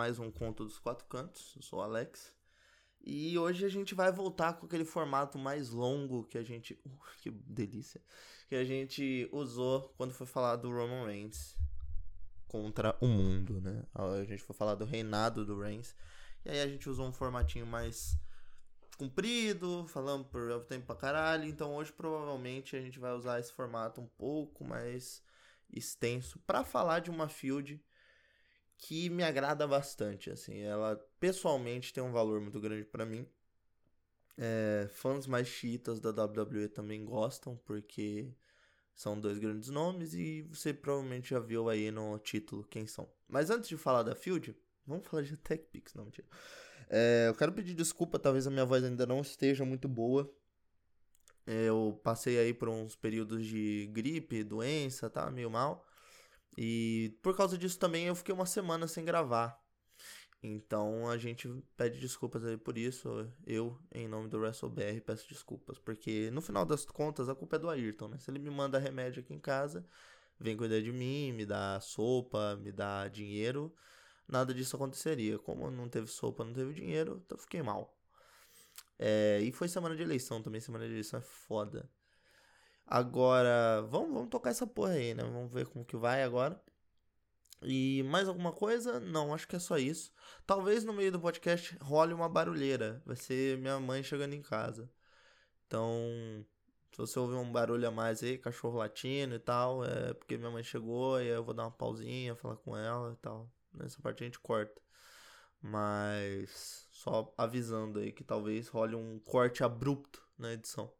[0.00, 1.52] mais um Conto dos Quatro Cantos.
[1.56, 2.34] Eu sou o Alex.
[3.02, 6.72] E hoje a gente vai voltar com aquele formato mais longo que a gente.
[6.86, 8.00] Uh, que delícia!
[8.48, 11.54] Que a gente usou quando foi falar do Roman Reigns
[12.48, 13.84] contra o mundo, né?
[13.94, 15.94] A gente foi falar do reinado do Reigns.
[16.46, 18.16] E aí a gente usou um formatinho mais
[18.96, 21.44] comprido, falando por tempo pra caralho.
[21.44, 25.22] Então hoje provavelmente a gente vai usar esse formato um pouco mais
[25.70, 27.78] extenso para falar de uma field
[28.80, 33.26] que me agrada bastante, assim, ela pessoalmente tem um valor muito grande para mim.
[34.38, 38.32] É, fãs mais chiitas da WWE também gostam, porque
[38.94, 43.06] são dois grandes nomes e você provavelmente já viu aí no título quem são.
[43.28, 44.56] Mas antes de falar da Field,
[44.86, 46.26] vamos falar de Tech Picks, não, mentira.
[46.88, 50.32] É, eu quero pedir desculpa, talvez a minha voz ainda não esteja muito boa.
[51.46, 55.86] É, eu passei aí por uns períodos de gripe, doença, tá meio mal.
[56.56, 59.60] E por causa disso também eu fiquei uma semana sem gravar.
[60.42, 63.30] Então a gente pede desculpas aí por isso.
[63.46, 65.78] Eu, em nome do WrestleBR, peço desculpas.
[65.78, 68.18] Porque no final das contas a culpa é do Ayrton, né?
[68.18, 69.84] Se ele me manda remédio aqui em casa,
[70.38, 73.74] vem cuidar de mim, me dá sopa, me dá dinheiro,
[74.26, 75.38] nada disso aconteceria.
[75.38, 77.94] Como não teve sopa, não teve dinheiro, então eu fiquei mal.
[78.98, 80.60] É, e foi semana de eleição também.
[80.60, 81.88] Semana de eleição é foda.
[82.90, 85.22] Agora, vamos, vamos tocar essa porra aí, né?
[85.22, 86.60] Vamos ver como que vai agora.
[87.62, 88.98] E mais alguma coisa?
[88.98, 90.12] Não, acho que é só isso.
[90.46, 93.00] Talvez no meio do podcast role uma barulheira.
[93.06, 94.90] Vai ser minha mãe chegando em casa.
[95.66, 95.94] Então,
[96.90, 100.50] se você ouvir um barulho a mais aí, cachorro latindo e tal, é porque minha
[100.50, 103.48] mãe chegou e eu vou dar uma pausinha, falar com ela e tal.
[103.72, 104.82] Nessa parte a gente corta.
[105.62, 110.92] Mas só avisando aí que talvez role um corte abrupto na edição.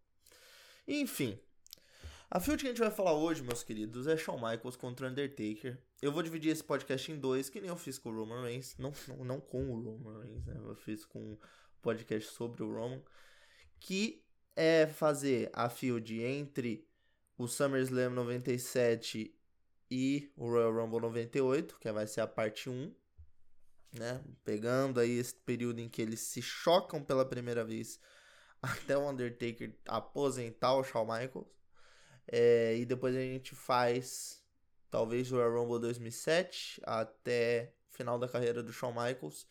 [0.86, 1.40] Enfim,
[2.30, 5.76] a field que a gente vai falar hoje, meus queridos, é Shawn Michaels contra Undertaker.
[6.00, 8.76] Eu vou dividir esse podcast em dois, que nem eu fiz com o Roman Reigns.
[8.78, 10.54] Não, não, não com o Roman Reigns, né?
[10.56, 11.38] Eu fiz com o
[11.82, 13.02] podcast sobre o Roman.
[13.80, 14.24] Que
[14.54, 16.86] é fazer a field entre
[17.36, 19.34] o SummerSlam 97
[19.90, 22.94] e o Royal Rumble 98, que vai ser a parte 1.
[23.92, 24.22] Né?
[24.44, 27.98] Pegando aí esse período em que eles se chocam pela primeira vez
[28.62, 31.59] até o Undertaker aposentar o Shawn Michaels.
[32.32, 34.40] É, e depois a gente faz
[34.88, 39.46] talvez o Royal Rumble 2007 até final da carreira do Shawn Michaels,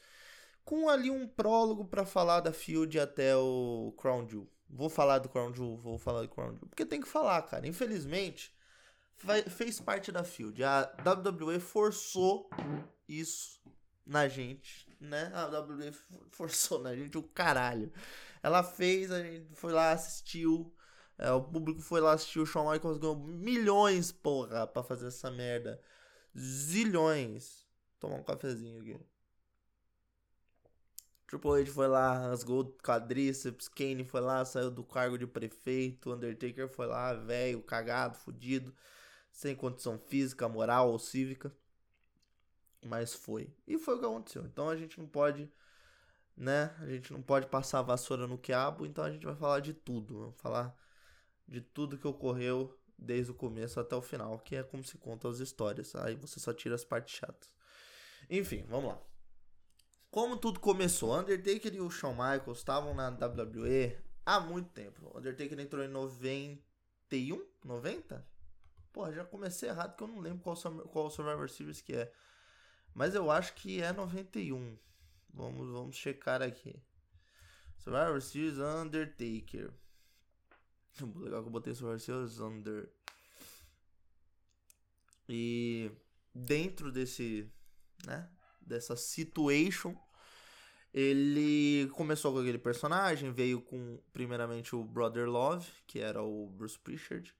[0.63, 4.47] com ali um prólogo para falar da Field até o Crown Jewel.
[4.69, 7.67] Vou falar do Crown Jewel, vou falar do Crown Jewel, porque tem que falar, cara.
[7.67, 8.53] Infelizmente,
[9.50, 10.63] fez parte da Field.
[10.63, 12.50] A WWE forçou
[13.07, 13.59] isso
[14.06, 15.31] na gente, né?
[15.34, 15.91] A WWE
[16.31, 17.91] forçou na gente o caralho.
[18.41, 20.73] Ela fez, a gente foi lá, assistiu,
[21.19, 25.30] é, o público foi lá assistir o Shawn Michaels ganhou milhões, porra, pra fazer essa
[25.30, 25.81] merda.
[26.38, 27.68] Zilhões.
[28.00, 28.97] Tomar um cafezinho aqui.
[31.28, 36.69] Triple H foi lá, rasgou quadríceps, Kane foi lá, saiu do cargo de prefeito, Undertaker
[36.69, 38.74] foi lá, velho, cagado, fudido,
[39.31, 41.53] sem condição física, moral ou cívica.
[42.85, 43.53] Mas foi.
[43.68, 44.46] E foi o que aconteceu.
[44.46, 45.52] Então a gente não pode,
[46.35, 46.74] né?
[46.79, 49.74] A gente não pode passar a vassoura no quiabo, então a gente vai falar de
[49.74, 50.19] tudo.
[50.19, 50.75] Vamos falar
[51.49, 55.31] de tudo que ocorreu desde o começo até o final, que é como se contam
[55.31, 55.95] as histórias.
[55.95, 57.49] Aí você só tira as partes chatas.
[58.29, 59.01] Enfim, vamos lá.
[60.11, 65.11] Como tudo começou, Undertaker e o Shawn Michaels estavam na WWE há muito tempo.
[65.17, 68.27] Undertaker entrou em 91, 90?
[68.91, 70.55] Porra, já comecei errado que eu não lembro qual,
[70.89, 72.11] qual Survivor Series que é.
[72.93, 74.77] Mas eu acho que é 91.
[75.31, 76.75] Vamos, vamos checar aqui.
[77.77, 79.71] Survivor Series Undertaker.
[81.17, 82.89] Legal que eu botei Series Under.
[85.27, 85.91] E
[86.33, 87.51] dentro desse,
[88.05, 88.29] né,
[88.59, 89.95] dessa situation,
[90.93, 96.79] ele começou com aquele personagem, veio com primeiramente o Brother Love, que era o Bruce
[96.79, 97.34] Prichard.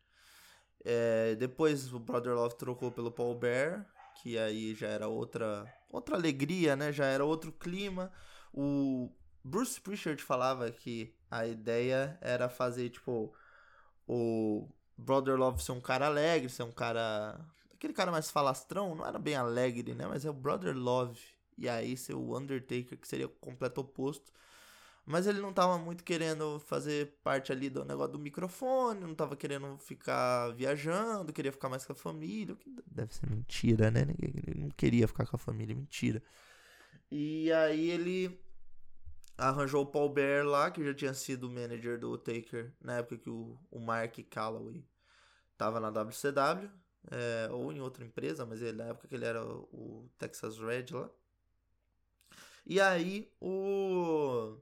[0.86, 3.86] É, depois o Brother Love trocou pelo Paul Bear,
[4.22, 6.92] que aí já era outra outra alegria, né?
[6.92, 8.12] Já era outro clima.
[8.54, 9.12] O
[9.44, 13.34] Bruce Prichard falava que a ideia era fazer tipo
[14.10, 14.68] o
[14.98, 17.40] Brother Love ser um cara alegre, ser um cara.
[17.72, 20.08] Aquele cara mais falastrão, não era bem alegre, né?
[20.08, 21.20] Mas é o Brother Love.
[21.56, 24.34] E aí ser o Undertaker, que seria o completo oposto.
[25.06, 29.36] Mas ele não tava muito querendo fazer parte ali do negócio do microfone, não tava
[29.36, 32.56] querendo ficar viajando, queria ficar mais com a família.
[32.56, 34.02] Que deve ser mentira, né?
[34.20, 36.22] Ele não queria ficar com a família, mentira.
[37.12, 38.40] E aí ele
[39.40, 43.30] arranjou o Paul Bear lá, que já tinha sido manager do Taker na época que
[43.30, 44.84] o, o Mark Calloway
[45.58, 46.70] tava na WCW,
[47.10, 50.88] é, ou em outra empresa, mas ele, na época que ele era o Texas Red
[50.92, 51.10] lá.
[52.66, 54.58] E aí o.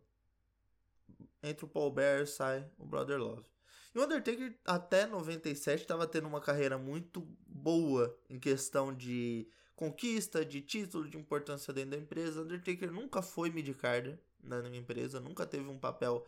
[1.43, 3.47] Entre o Paul Bear sai o Brother Love.
[3.93, 10.45] E o Undertaker até 97 estava tendo uma carreira muito boa em questão de conquista,
[10.45, 12.39] de título, de importância dentro da empresa.
[12.39, 16.25] O Undertaker nunca foi mid-carder na empresa, nunca teve um papel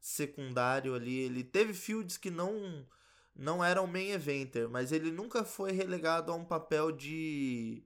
[0.00, 1.18] secundário ali.
[1.20, 2.86] Ele teve fields que não
[3.34, 7.82] não eram main eventer, mas ele nunca foi relegado a um papel de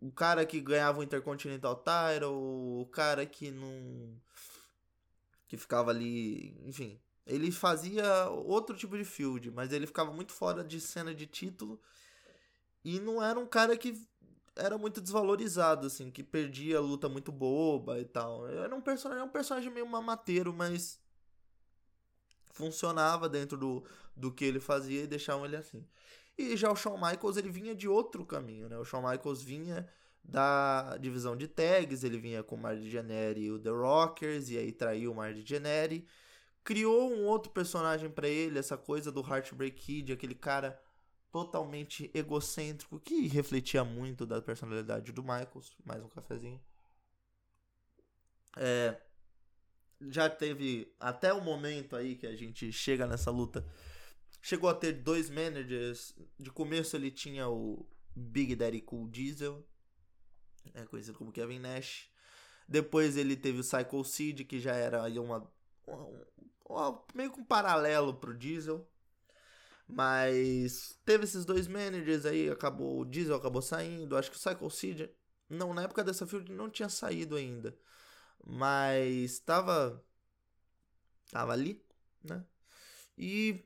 [0.00, 4.16] o cara que ganhava o Intercontinental Title, o cara que não
[5.48, 10.62] que ficava ali, enfim, ele fazia outro tipo de field, mas ele ficava muito fora
[10.62, 11.80] de cena de título
[12.84, 14.00] e não era um cara que
[14.56, 18.48] era muito desvalorizado, assim, que perdia a luta muito boba e tal.
[18.48, 21.00] Era um personagem, um personagem meio mamateiro, mas
[22.52, 23.84] funcionava dentro do,
[24.16, 25.86] do que ele fazia e deixavam ele assim.
[26.36, 28.76] E já o Shawn Michaels, ele vinha de outro caminho, né?
[28.78, 29.88] O Shawn Michaels vinha
[30.22, 34.58] da divisão de tags, ele vinha com o Marty Jannetty e o The Rockers, e
[34.58, 36.06] aí traiu o Marty Jannetty.
[36.62, 40.80] Criou um outro personagem para ele, essa coisa do Heartbreak Kid, aquele cara
[41.30, 45.76] totalmente egocêntrico, que refletia muito da personalidade do Michaels.
[45.84, 46.60] Mais um cafezinho.
[48.56, 49.00] É,
[50.08, 53.64] já teve até o momento aí que a gente chega nessa luta.
[54.42, 56.14] Chegou a ter dois managers.
[56.38, 59.64] De começo ele tinha o Big Daddy Cool Diesel,
[60.74, 62.08] é conhecido como Kevin Nash.
[62.68, 65.50] Depois ele teve o Psycho Seed, que já era uma,
[65.86, 66.08] uma,
[66.68, 68.86] uma meio que um paralelo pro Diesel.
[69.92, 74.16] Mas teve esses dois managers aí, acabou o Diesel acabou saindo.
[74.16, 75.10] Acho que o Psycho Seed,
[75.48, 77.76] não, na época dessa field não tinha saído ainda.
[78.44, 80.02] Mas estava
[81.30, 81.82] tava ali,
[82.24, 82.44] né?
[83.16, 83.64] E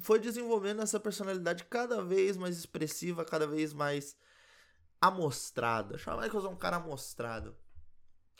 [0.00, 4.16] foi desenvolvendo essa personalidade cada vez mais expressiva, cada vez mais
[5.00, 5.98] amostrada.
[5.98, 7.56] Shawn Michaels é um cara amostrado.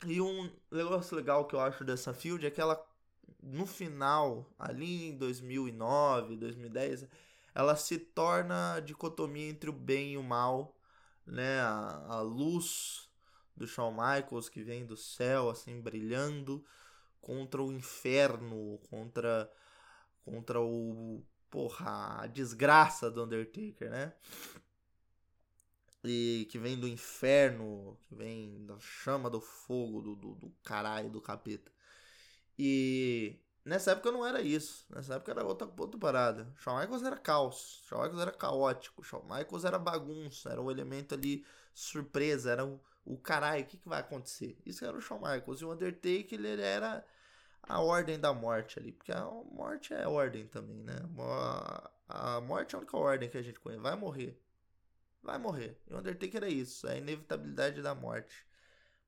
[0.05, 2.83] E um negócio legal que eu acho dessa field é que ela,
[3.41, 7.07] no final, ali em 2009, 2010,
[7.53, 10.75] ela se torna a dicotomia entre o bem e o mal,
[11.25, 11.59] né?
[11.61, 13.09] A, a luz
[13.55, 16.63] do Shawn Michaels que vem do céu, assim, brilhando,
[17.21, 19.51] contra o inferno, contra,
[20.23, 24.13] contra o, porra, a desgraça do Undertaker, né?
[26.07, 31.09] e que vem do inferno, que vem da chama do fogo, do, do, do caralho,
[31.09, 31.71] do capeta.
[32.57, 34.85] E nessa época não era isso.
[34.89, 36.53] Nessa época era outra, outra parada.
[36.57, 37.83] Shawn Michaels era caos.
[37.87, 39.03] Shawn Michaels era caótico.
[39.03, 40.49] Shawn Michaels era bagunça.
[40.49, 42.51] Era um elemento ali surpresa.
[42.51, 44.57] Era o, o caralho, o que, que vai acontecer?
[44.65, 45.61] Isso era o Shawn Michaels.
[45.61, 47.05] E o Undertaker, ele era
[47.63, 48.91] a ordem da morte ali.
[48.91, 50.97] Porque a morte é ordem também, né?
[52.07, 53.81] A, morte é a única ordem que a gente conhece.
[53.81, 54.39] Vai morrer
[55.25, 55.77] vai morrer.
[55.87, 58.45] E o Undertaker é isso, é a inevitabilidade da morte.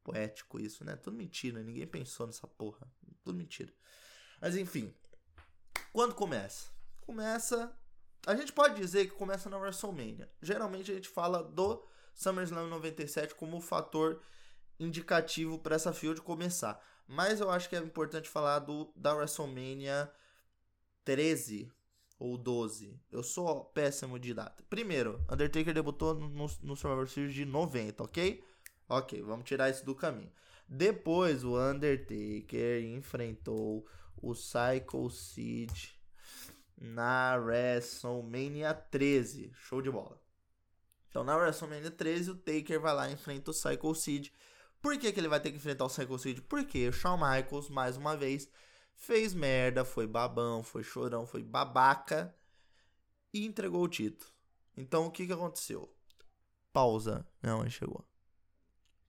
[0.03, 0.95] Poético isso, né?
[0.95, 2.87] Tudo mentira, ninguém pensou nessa porra.
[3.27, 3.73] Tudo mentira.
[4.39, 4.93] Mas enfim,
[5.91, 6.69] quando começa?
[7.05, 7.75] Começa.
[8.25, 10.31] A gente pode dizer que começa na WrestleMania.
[10.41, 14.21] Geralmente a gente fala do SummerSlam 97 como o fator
[14.79, 16.81] indicativo para essa field começar.
[17.05, 20.09] Mas eu acho que é importante falar do da WrestleMania
[21.03, 21.69] 13,
[22.17, 22.97] ou 12.
[23.11, 24.63] Eu sou péssimo de data.
[24.69, 28.41] Primeiro, Undertaker debutou no, no Survivor Series de 90, ok?
[28.87, 30.31] Ok, vamos tirar isso do caminho.
[30.67, 35.91] Depois, o Undertaker enfrentou o Psycho Seed
[36.77, 39.51] na WrestleMania 13.
[39.53, 40.21] Show de bola.
[41.09, 44.29] Então, na WrestleMania 13, o Taker vai lá e enfrenta o Psycho Seed.
[44.81, 46.41] Por que, que ele vai ter que enfrentar o Psycho Seed?
[46.41, 48.49] Porque o Shawn Michaels, mais uma vez,
[48.93, 52.35] fez merda, foi babão, foi chorão, foi babaca
[53.33, 54.31] e entregou o título.
[54.75, 55.91] Então o que, que aconteceu?
[56.71, 57.25] Pausa.
[57.41, 58.07] Minha mãe chegou.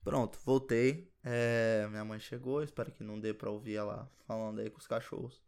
[0.03, 1.08] Pronto, voltei.
[1.23, 2.63] É, minha mãe chegou.
[2.63, 5.41] Espero que não dê pra ouvir ela falando aí com os cachorros.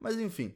[0.00, 0.54] Mas enfim.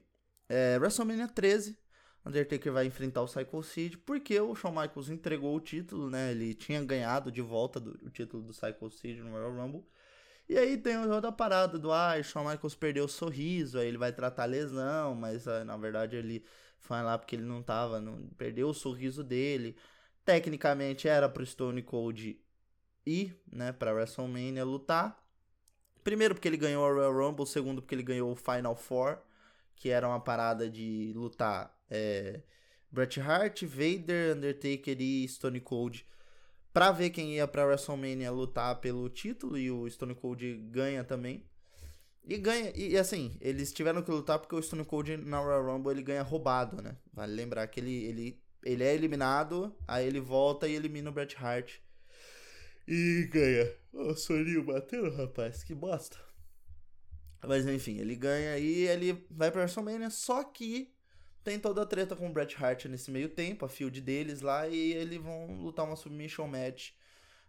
[0.49, 1.79] É, WrestleMania 13.
[2.25, 3.97] Undertaker vai enfrentar o Psycho Seed.
[4.05, 6.33] Porque o Shawn Michaels entregou o título, né?
[6.33, 9.85] Ele tinha ganhado de volta do, o título do Psycho Seed no Royal Rumble.
[10.49, 14.13] E aí tem outra parada do, ah, Shawn Michaels perdeu o sorriso, aí ele vai
[14.13, 16.45] tratar a lesão, mas ah, na verdade ele
[16.79, 19.77] foi lá porque ele não tava, não, perdeu o sorriso dele.
[20.25, 22.41] Tecnicamente era pro Stone Cold
[23.07, 25.23] ir, né, pra WrestleMania lutar.
[26.05, 29.19] Primeiro porque ele ganhou a Royal Rumble, segundo porque ele ganhou o Final Four,
[29.75, 32.43] que era uma parada de lutar é,
[32.91, 36.07] Bret Hart, Vader, Undertaker e Stone Cold
[36.77, 41.43] para ver quem ia pra WrestleMania lutar pelo título e o Stone Cold ganha também.
[42.23, 45.93] E ganha, e assim, eles tiveram que lutar porque o Stone Cold na Royal Rumble
[45.93, 46.95] ele ganha roubado, né?
[47.15, 51.35] Vale lembrar que ele, ele, ele é eliminado, aí ele volta e elimina o Bret
[51.39, 51.79] Hart.
[52.87, 53.65] E ganha.
[53.93, 56.17] Ô, oh, soninho batendo, rapaz, que bosta.
[57.47, 60.95] Mas enfim, ele ganha e ele vai pra WrestleMania, só que
[61.43, 64.67] tem toda a treta com o Bret Hart nesse meio tempo, a field deles lá,
[64.69, 66.91] e eles vão lutar uma submission match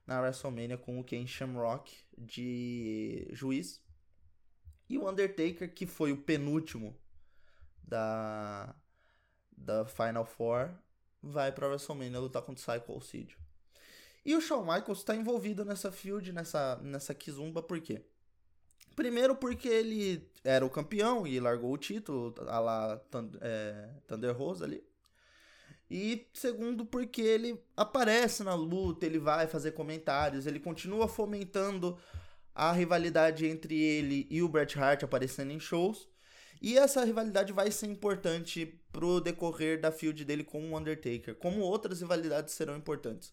[0.06, 3.84] na WrestleMania com o Ken Shamrock de juiz.
[4.90, 6.96] E o Undertaker, que foi o penúltimo
[7.84, 8.76] da,
[9.52, 10.70] da Final Four,
[11.22, 13.38] vai pra WrestleMania lutar contra o Psycho Cid.
[14.28, 18.02] E o Shawn Michaels está envolvido nessa field, nessa, nessa Kizumba, por quê?
[18.94, 23.02] Primeiro porque ele era o campeão e largou o título, a lá
[23.40, 24.84] é, Thunder Rose ali.
[25.90, 31.98] E segundo porque ele aparece na luta, ele vai fazer comentários, ele continua fomentando
[32.54, 36.06] a rivalidade entre ele e o Bret Hart aparecendo em shows.
[36.62, 41.62] E essa rivalidade vai ser importante pro decorrer da field dele com o Undertaker, como
[41.62, 43.32] outras rivalidades serão importantes.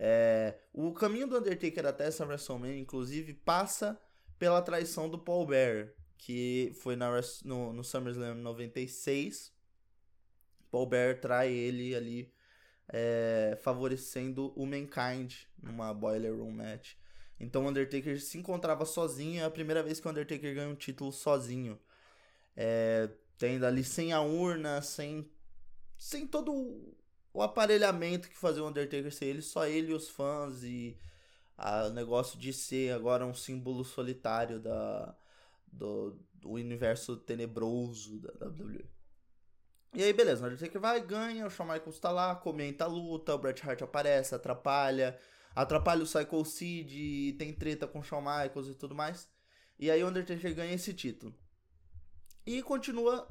[0.00, 4.00] É, o caminho do Undertaker até essa WrestleMania, inclusive, passa
[4.38, 7.10] pela traição do Paul Bearer, que foi na,
[7.44, 9.52] no, no SummerSlam 96.
[10.70, 12.32] Paul Bearer trai ele ali,
[12.88, 16.94] é, favorecendo o Mankind numa Boiler Room match.
[17.40, 20.76] Então o Undertaker se encontrava sozinho, é a primeira vez que o Undertaker ganha um
[20.76, 21.78] título sozinho.
[22.56, 25.28] É, tendo ali sem a urna, sem,
[25.96, 26.96] sem todo
[27.32, 30.98] o aparelhamento que fazia o Undertaker ser ele, só ele e os fãs e
[31.58, 35.16] o negócio de ser agora um símbolo solitário da,
[35.66, 38.88] do, do universo tenebroso da WWE.
[39.94, 43.34] E aí, beleza, o Undertaker vai, ganha, o Shawn Michaels tá lá, comenta a luta,
[43.34, 45.18] o Bret Hart aparece, atrapalha,
[45.54, 49.28] atrapalha o Psycho Sid, tem treta com o Shawn Michaels e tudo mais.
[49.78, 51.34] E aí o Undertaker ganha esse título.
[52.44, 53.28] E continua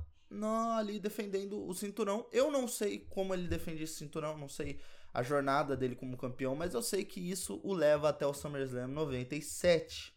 [0.76, 2.28] ali defendendo o cinturão.
[2.32, 4.80] Eu não sei como ele defende esse cinturão, não sei
[5.14, 8.88] a jornada dele como campeão, mas eu sei que isso o leva até o SummerSlam
[8.88, 10.14] 97.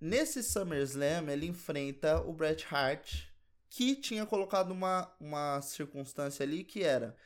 [0.00, 3.26] Nesse SummerSlam, ele enfrenta o Bret Hart,
[3.70, 7.16] que tinha colocado uma, uma circunstância ali que era: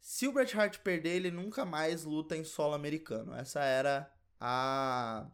[0.00, 3.34] se o Bret Hart perder, ele nunca mais luta em solo americano.
[3.34, 5.30] Essa era a,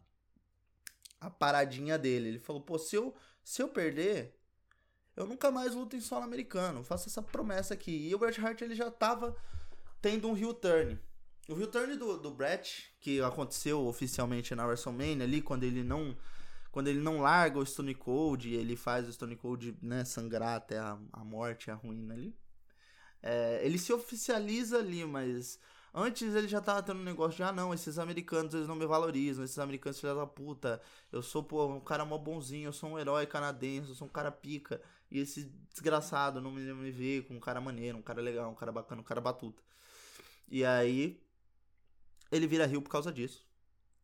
[1.19, 2.29] a paradinha dele.
[2.29, 4.37] Ele falou: pô, se eu, se eu perder,
[5.15, 6.83] eu nunca mais luto em solo americano.
[6.83, 8.09] Faço essa promessa aqui.
[8.09, 9.35] E o Bret Hart ele já tava
[10.01, 10.99] tendo um heel turn.
[11.47, 16.15] O heel turn do, do Bret, que aconteceu oficialmente na WrestleMania ali, quando ele não
[16.71, 20.77] quando ele não larga o Stone Cold, ele faz o Stone Cold né, sangrar até
[20.77, 22.35] a, a morte, a ruína ali.
[23.23, 25.57] É, ele se oficializa ali, mas
[25.97, 28.85] Antes ele já tava tendo um negócio de, ah não, esses americanos eles não me
[28.85, 32.89] valorizam, esses americanos filha da puta, eu sou, pô, um cara mó bonzinho, eu sou
[32.89, 37.21] um herói canadense, eu sou um cara pica, e esse desgraçado não me, me vê
[37.21, 39.61] com um cara maneiro, um cara legal, um cara bacana, um cara batuta.
[40.47, 41.21] E aí
[42.31, 43.45] ele vira rio por causa disso.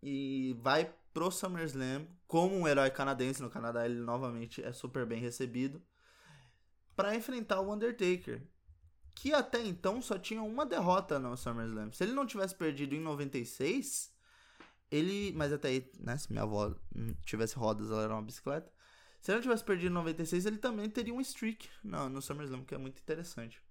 [0.02, 5.20] E vai pro SummerSlam como um herói canadense no Canadá, ele novamente é super bem
[5.20, 5.82] recebido
[6.96, 8.42] para enfrentar o Undertaker
[9.14, 11.92] que até então só tinha uma derrota no SummerSlam.
[11.92, 14.12] Se ele não tivesse perdido em 96,
[14.90, 15.32] ele.
[15.34, 16.18] Mas até aí, né?
[16.18, 16.74] Se minha avó
[17.26, 18.72] tivesse rodas, ela era uma bicicleta.
[19.22, 22.74] Se ele tivesse perdido em 96, ele também teria um streak no, no SummerSlam, que
[22.74, 23.62] é muito interessante.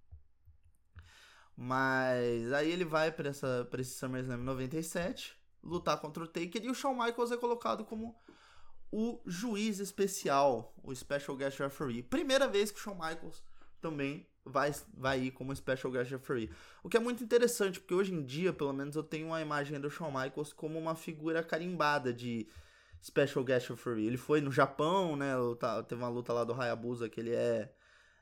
[1.56, 6.94] Mas aí ele vai para esse SummerSlam 97, lutar contra o Taker, e o Shawn
[6.94, 8.16] Michaels é colocado como
[8.92, 12.04] o juiz especial, o Special Guest Referee.
[12.04, 13.42] Primeira vez que o Shawn Michaels
[13.80, 16.48] também vai, vai ir como Special Guest Referee.
[16.80, 19.80] O que é muito interessante, porque hoje em dia, pelo menos, eu tenho uma imagem
[19.80, 22.48] do Shawn Michaels como uma figura carimbada de
[23.02, 24.06] Special Guest Referee.
[24.06, 25.32] Ele foi no Japão, né?
[25.88, 27.72] Teve uma luta lá do Hayabusa que ele é,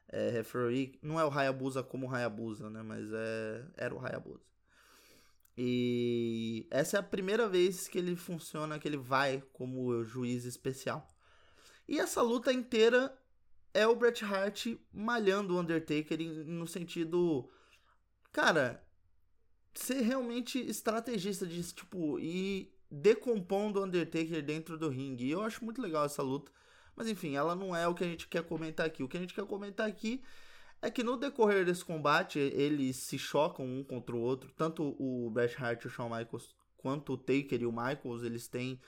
[0.08, 0.99] é referee.
[1.02, 2.82] Não é o Hayabusa como o Hayabusa, né?
[2.82, 4.47] Mas é, era o Hayabusa.
[5.56, 11.08] E essa é a primeira vez que ele funciona, que ele vai como juiz especial.
[11.88, 13.18] E essa luta inteira
[13.75, 16.16] é o Bret Hart malhando o Undertaker
[16.47, 17.50] no sentido.
[18.30, 18.87] Cara,
[19.75, 25.26] ser realmente estrategista de, tipo, ir decompondo o Undertaker dentro do ringue.
[25.26, 26.50] E eu acho muito legal essa luta.
[26.97, 29.02] Mas enfim, ela não é o que a gente quer comentar aqui.
[29.02, 30.23] O que a gente quer comentar aqui
[30.80, 34.50] é que no decorrer desse combate, eles se chocam um contra o outro.
[34.57, 38.49] Tanto o Bret Hart e o Shawn Michaels, quanto o Taker e o Michaels, eles
[38.49, 38.80] têm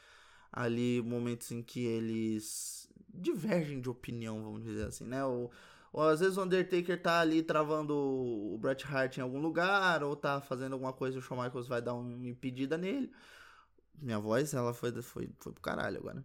[0.52, 5.24] ali momentos em que eles divergem de opinião, vamos dizer assim, né?
[5.24, 5.50] Ou,
[5.92, 10.14] ou às vezes o Undertaker tá ali travando o Bret Hart em algum lugar, ou
[10.16, 13.10] tá fazendo alguma coisa e o Shawn Michaels vai dar uma impedida nele.
[13.94, 16.24] Minha voz, ela foi, foi, foi pro caralho agora.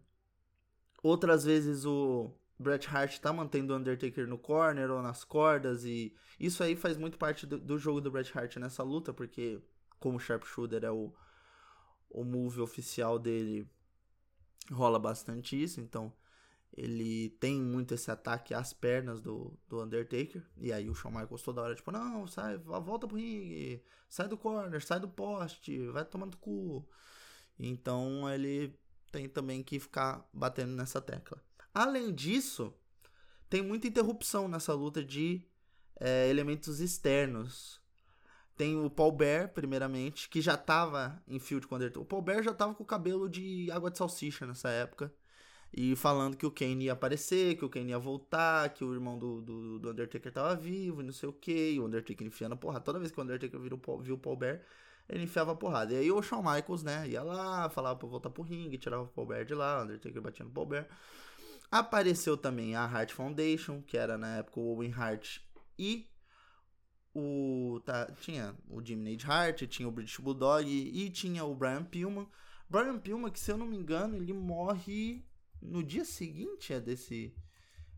[1.03, 6.15] Outras vezes o Bret Hart tá mantendo o Undertaker no corner ou nas cordas, e
[6.39, 9.61] isso aí faz muito parte do, do jogo do Bret Hart nessa luta, porque
[9.99, 11.13] como Sharpshooter é o,
[12.09, 13.69] o move oficial dele
[14.71, 16.11] rola bastante isso, então
[16.75, 20.43] ele tem muito esse ataque às pernas do, do Undertaker.
[20.57, 24.37] E aí o Shawn Michaels toda hora, tipo, não, sai, volta pro ringue, sai do
[24.37, 26.85] corner, sai do poste, vai tomando cu.
[27.59, 28.77] Então ele
[29.11, 31.41] tem também que ficar batendo nessa tecla.
[31.73, 32.73] Além disso,
[33.49, 35.41] tem muita interrupção nessa luta de
[35.99, 37.81] é, elementos externos.
[38.57, 42.01] Tem o Paul Bear, primeiramente, que já tava em field com o Undertaker.
[42.01, 45.13] O Paul Bear já tava com o cabelo de água de salsicha nessa época.
[45.73, 49.19] E falando que o Kane ia aparecer, que o Kane ia voltar, que o irmão
[49.19, 51.71] do, do, do Undertaker tava vivo e não sei o que.
[51.71, 52.79] E o Undertaker enfiando porra.
[52.79, 54.61] Toda vez que o Undertaker viu viu o Paul Bear,
[55.07, 55.93] ele enfiava porrada.
[55.93, 59.07] E aí o Shawn Michaels, né, ia lá, falava pra voltar pro ringue, tirava o
[59.07, 60.87] Paul Bear de lá, o Undertaker batia no Paul Bear.
[61.71, 65.39] Apareceu também a Hart Foundation, que era na época o Owen Hart
[65.77, 66.07] e
[67.13, 71.83] o tá, tinha o Jimmy Nate Hart, tinha o British Bulldog e, tinha o Brian
[71.83, 72.27] Pillman.
[72.69, 75.25] Brian Pillman, que se eu não me engano, ele morre
[75.61, 77.33] no dia seguinte é desse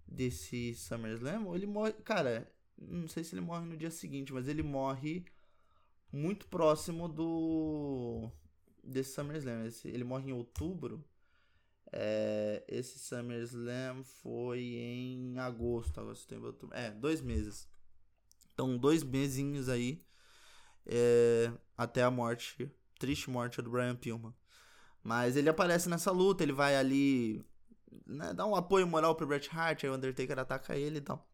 [0.07, 4.63] desse SummerSlam, ele morre, cara, não sei se ele morre no dia seguinte, mas ele
[4.63, 5.25] morre
[6.11, 8.31] muito próximo do
[8.83, 9.65] desse SummerSlam.
[9.65, 11.03] Esse, ele morre em outubro.
[11.91, 16.75] É, esse SummerSlam foi em agosto, agosto, setembro, outubro.
[16.75, 17.67] É, dois meses.
[18.53, 20.03] Então, dois mesinhos aí
[20.85, 24.33] é, até a morte, triste morte do Brian Pillman.
[25.03, 27.45] Mas ele aparece nessa luta, ele vai ali
[28.05, 31.27] né, dá um apoio moral pro Bret Hart, aí o Undertaker ataca ele e tal.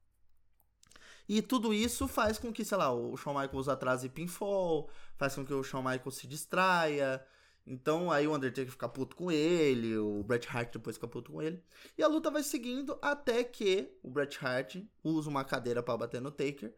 [1.27, 5.45] E tudo isso faz com que, sei lá, o Shawn Michaels atrase pinfall, faz com
[5.45, 7.25] que o Shawn Michaels se distraia.
[7.65, 11.41] Então aí o Undertaker fica puto com ele, o Bret Hart depois fica puto com
[11.41, 11.63] ele.
[11.97, 16.21] E a luta vai seguindo até que o Bret Hart usa uma cadeira para bater
[16.21, 16.73] no Taker.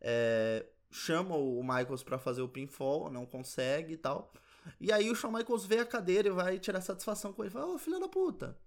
[0.00, 4.30] É, chama o Michaels para fazer o pinfall, não consegue e tal.
[4.78, 7.50] E aí o Shawn Michaels vê a cadeira e vai tirar satisfação com ele.
[7.50, 8.58] Fala, ô oh, filho da puta,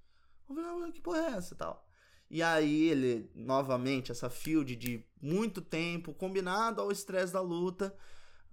[0.92, 1.88] que porra é essa e tal.
[2.34, 7.96] E aí ele, novamente, essa field de muito tempo, combinado ao estresse da luta,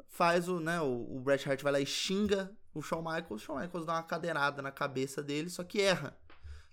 [0.07, 3.39] faz o, né, o, o Bret Hart vai lá e xinga o Shawn Michaels, o
[3.39, 6.15] Shawn Michaels dá uma cadeirada na cabeça dele, só que erra.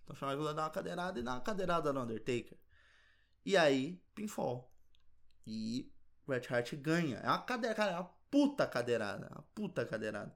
[0.03, 2.57] Então o Shawn Michaels dá uma cadeirada e dá uma cadeirada no Undertaker.
[3.45, 4.69] E aí, pinfall.
[5.45, 5.89] E
[6.25, 7.19] o Bret Hart ganha.
[7.19, 10.35] É uma cadeira, cara, é uma puta cadeirada, uma puta cadeirada.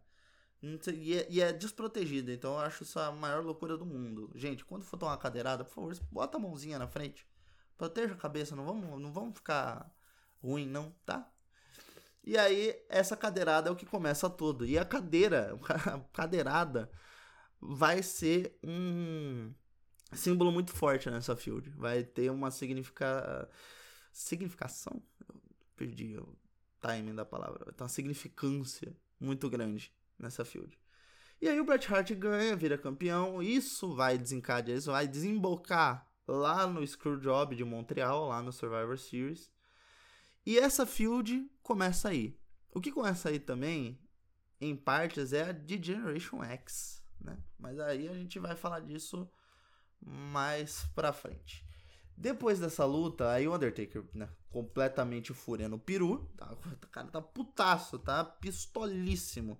[0.61, 4.31] E é, e é desprotegida, então eu acho isso a maior loucura do mundo.
[4.35, 7.27] Gente, quando for tomar uma cadeirada, por favor, bota a mãozinha na frente.
[7.77, 9.91] Proteja a cabeça, não vamos, não vamos ficar
[10.39, 11.27] ruim, não, tá?
[12.23, 14.63] E aí, essa cadeirada é o que começa tudo.
[14.63, 16.91] E a cadeira, a cadeirada,
[17.59, 19.51] vai ser um
[20.13, 21.71] símbolo muito forte nessa field.
[21.71, 23.49] Vai ter uma significa...
[24.13, 25.01] significação?
[25.27, 25.41] Eu
[25.75, 26.37] perdi o
[26.79, 27.65] timing da palavra.
[27.65, 29.91] Vai ter uma significância muito grande
[30.21, 30.77] nessa field.
[31.41, 33.41] E aí o Bret Hart ganha, vira campeão.
[33.41, 39.51] Isso vai desencadear, isso vai desembocar lá no Screwjob de Montreal, lá no Survivor Series.
[40.45, 42.39] E essa field começa aí.
[42.73, 43.99] O que começa aí também,
[44.59, 47.37] em partes, é a de Generation X, né?
[47.57, 49.29] Mas aí a gente vai falar disso
[49.99, 51.65] mais pra frente.
[52.15, 56.51] Depois dessa luta, aí o Undertaker, né, completamente furando o peru, tá?
[56.53, 59.59] o cara tá putaço, tá pistolíssimo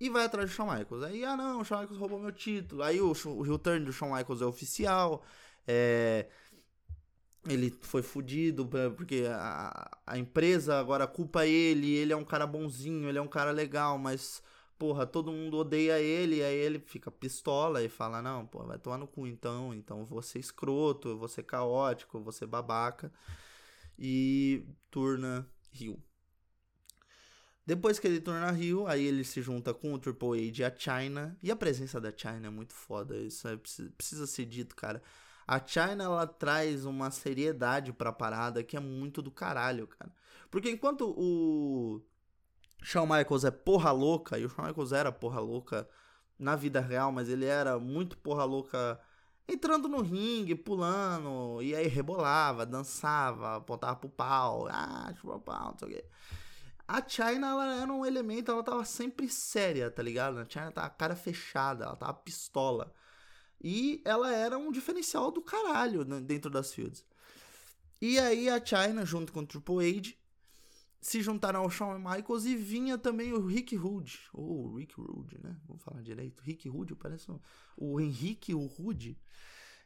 [0.00, 1.02] e vai atrás do Shawn Michaels.
[1.02, 2.82] Aí, ah não, o Shawn Michaels roubou meu título.
[2.82, 5.24] Aí o, o return do Shawn Michaels é oficial.
[5.66, 6.26] É,
[7.48, 11.94] ele foi fudido porque a, a empresa agora culpa ele.
[11.94, 14.42] Ele é um cara bonzinho, ele é um cara legal, mas
[14.78, 16.42] porra, todo mundo odeia ele.
[16.42, 19.74] Aí ele fica pistola e fala: Não, pô, vai tomar no cu então.
[19.74, 23.12] Então vou ser escroto, vou ser caótico, vou ser babaca.
[23.98, 26.07] E turna Rio.
[27.68, 30.74] Depois que ele torna Rio, aí ele se junta com o Triple H e a
[30.74, 31.36] China.
[31.42, 33.58] E a presença da China é muito foda, isso é,
[33.94, 35.02] precisa ser dito, cara.
[35.46, 40.10] A China, ela traz uma seriedade pra parada que é muito do caralho, cara.
[40.50, 42.00] Porque enquanto o
[42.82, 45.86] Shawn Michaels é porra louca, e o Shawn Michaels era porra louca
[46.38, 48.98] na vida real, mas ele era muito porra louca
[49.46, 55.78] entrando no ringue, pulando, e aí rebolava, dançava, apontava pro pau, ah, chupa pau, não
[55.78, 56.04] sei o quê.
[56.88, 60.38] A China, ela era um elemento, ela tava sempre séria, tá ligado?
[60.38, 62.94] A China tava cara fechada, ela tava pistola.
[63.60, 67.04] E ela era um diferencial do caralho dentro das fields.
[68.00, 70.14] E aí a China, junto com o Triple H,
[70.98, 74.20] se juntaram ao Shawn Michaels e vinha também o Rick Rude.
[74.32, 75.60] Ou Rick Rude, né?
[75.66, 76.42] Vamos falar direito.
[76.42, 77.38] Rick Rude parece um...
[77.76, 79.20] o Henrique, o Rude.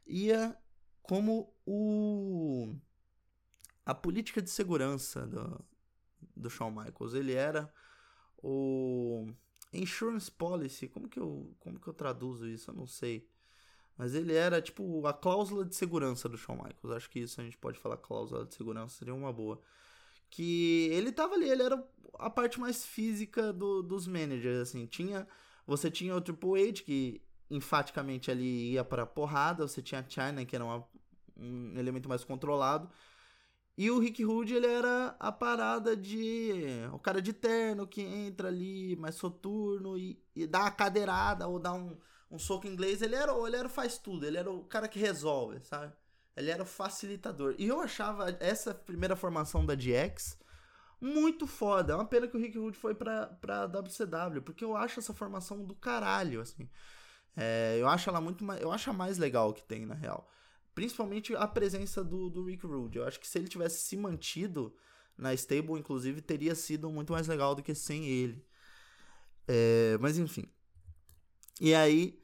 [0.06, 0.56] Ia
[1.02, 2.76] como o
[3.84, 5.64] a política de segurança do,
[6.36, 7.14] do Shawn Michaels.
[7.14, 7.72] Ele era
[8.42, 9.26] o
[9.72, 12.70] insurance policy, como que eu, como que eu traduzo isso?
[12.70, 13.28] Eu não sei.
[13.96, 16.96] Mas ele era tipo a cláusula de segurança do Shawn Michaels.
[16.96, 19.60] Acho que isso a gente pode falar cláusula de segurança, seria uma boa.
[20.30, 21.86] Que ele tava ali, ele era
[22.18, 24.86] a parte mais física do, dos managers, assim.
[24.86, 25.26] Tinha,
[25.66, 30.44] você tinha o Triple H que enfaticamente ali ia para porrada, você tinha a China
[30.44, 30.88] que era uma,
[31.36, 32.90] um elemento mais controlado.
[33.76, 36.52] E o Rick Rude, ele era a parada de.
[36.92, 41.58] O cara de terno que entra ali, mais soturno e, e dá a cadeirada ou
[41.58, 41.98] dá um,
[42.30, 43.00] um soco inglês.
[43.00, 45.92] Ele era, ele era faz tudo, ele era o cara que resolve, sabe?
[46.36, 47.54] Ele era o facilitador.
[47.58, 50.38] E eu achava essa primeira formação da DX
[51.00, 51.92] muito foda.
[51.92, 55.12] É uma pena que o Rick Rude foi pra, pra WCW, porque eu acho essa
[55.12, 56.68] formação do caralho, assim.
[57.36, 58.60] É, eu acho ela muito mais.
[58.60, 60.28] Eu acho a mais legal que tem, na real.
[60.74, 62.98] Principalmente a presença do, do Rick Rude.
[62.98, 64.74] Eu acho que se ele tivesse se mantido
[65.16, 68.44] na stable, inclusive, teria sido muito mais legal do que sem ele.
[69.46, 70.46] É, mas enfim.
[71.60, 72.18] E aí,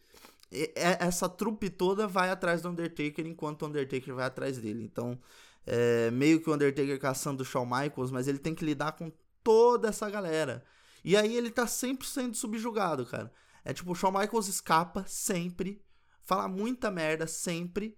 [0.74, 4.82] essa trupe toda vai atrás do Undertaker enquanto o Undertaker vai atrás dele.
[4.82, 5.20] Então,
[5.66, 9.12] é, meio que o Undertaker caçando o Shawn Michaels, mas ele tem que lidar com
[9.44, 10.64] toda essa galera.
[11.04, 13.32] E aí ele tá sempre sendo subjugado, cara.
[13.64, 15.84] É tipo, o Shawn Michaels escapa sempre,
[16.22, 17.96] fala muita merda sempre,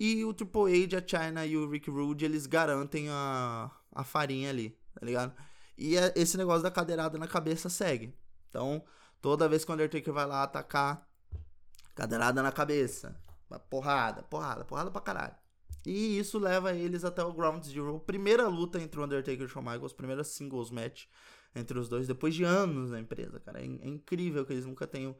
[0.00, 4.48] e o Triple H, a China e o Rick Rude, eles garantem a, a farinha
[4.48, 5.34] ali, tá ligado?
[5.76, 8.14] E é, esse negócio da cadeirada na cabeça segue.
[8.48, 8.82] Então,
[9.20, 11.06] toda vez que o Undertaker vai lá atacar,
[11.94, 13.14] cadeirada na cabeça.
[13.68, 15.34] Porrada, porrada, porrada pra caralho.
[15.84, 18.00] E isso leva eles até o Ground Zero.
[18.00, 21.04] Primeira luta entre o Undertaker e o Shawn Michaels, primeira singles match
[21.54, 23.60] entre os dois, depois de anos na empresa, cara.
[23.60, 25.14] É, é incrível que eles nunca tenham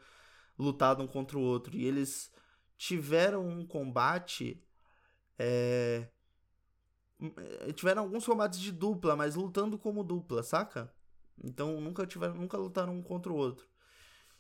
[0.58, 1.76] lutado um contra o outro.
[1.76, 2.32] E eles
[2.78, 4.62] tiveram um combate
[5.40, 6.06] é...
[7.66, 7.72] é...
[7.72, 10.92] Tiveram alguns combates de dupla, mas lutando como dupla, saca?
[11.42, 13.66] Então nunca tiveram, nunca lutaram um contra o outro.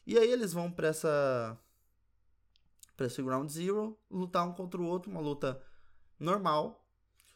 [0.06, 1.58] E aí eles vão pra essa.
[2.96, 5.62] pra esse Ground Zero, lutar um contra o outro, uma luta
[6.18, 6.86] normal.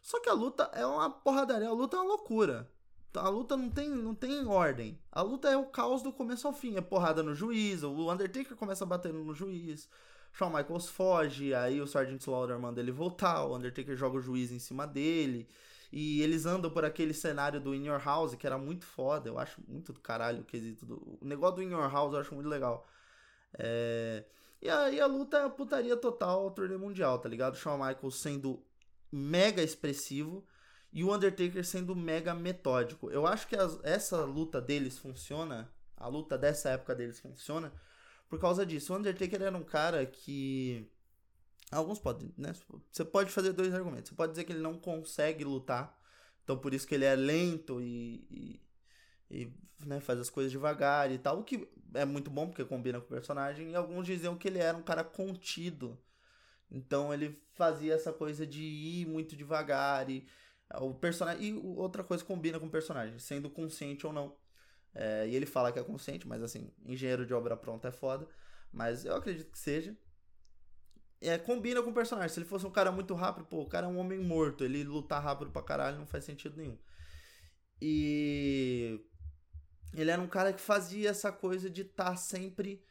[0.03, 2.71] Só que a luta é uma porradaria, a luta é uma loucura.
[3.15, 5.01] A luta não tem, não tem ordem.
[5.11, 6.77] A luta é o caos do começo ao fim.
[6.77, 9.89] É porrada no juiz, o Undertaker começa batendo no juiz.
[10.35, 14.51] Shawn Michaels foge, aí o Sergeant Slaughter manda ele voltar, o Undertaker joga o juiz
[14.51, 15.49] em cima dele.
[15.93, 19.29] E eles andam por aquele cenário do In Your House, que era muito foda.
[19.29, 20.97] Eu acho muito do caralho o quesito do.
[21.21, 22.85] O negócio do In Your House eu acho muito legal.
[23.57, 24.25] É...
[24.61, 27.57] E aí a luta é a putaria total, turnê mundial, tá ligado?
[27.57, 28.61] Shawn Michaels sendo
[29.13, 30.45] mega expressivo
[30.93, 33.09] e o Undertaker sendo mega metódico.
[33.09, 37.73] Eu acho que as, essa luta deles funciona, a luta dessa época deles funciona,
[38.29, 38.93] por causa disso.
[38.93, 40.91] O Undertaker era um cara que.
[41.71, 42.53] Alguns podem, né?
[42.91, 44.11] Você pode fazer dois argumentos.
[44.11, 45.99] Você pode dizer que ele não consegue lutar,
[46.43, 48.61] então por isso que ele é lento e, e,
[49.31, 49.53] e
[49.85, 53.07] né, faz as coisas devagar e tal, o que é muito bom porque combina com
[53.07, 53.71] o personagem.
[53.71, 55.99] E alguns diziam que ele era um cara contido,
[56.71, 60.27] então ele fazia essa coisa de ir muito devagar e
[60.81, 64.37] o personagem e outra coisa combina com o personagem, sendo consciente ou não.
[64.95, 68.29] É, e ele fala que é consciente, mas assim, engenheiro de obra pronta é foda.
[68.73, 69.97] Mas eu acredito que seja.
[71.21, 72.29] É, combina com o personagem.
[72.29, 74.65] Se ele fosse um cara muito rápido, pô, o cara é um homem morto.
[74.65, 76.79] Ele lutar rápido pra caralho não faz sentido nenhum.
[77.81, 79.01] E.
[79.95, 82.85] Ele era um cara que fazia essa coisa de estar tá sempre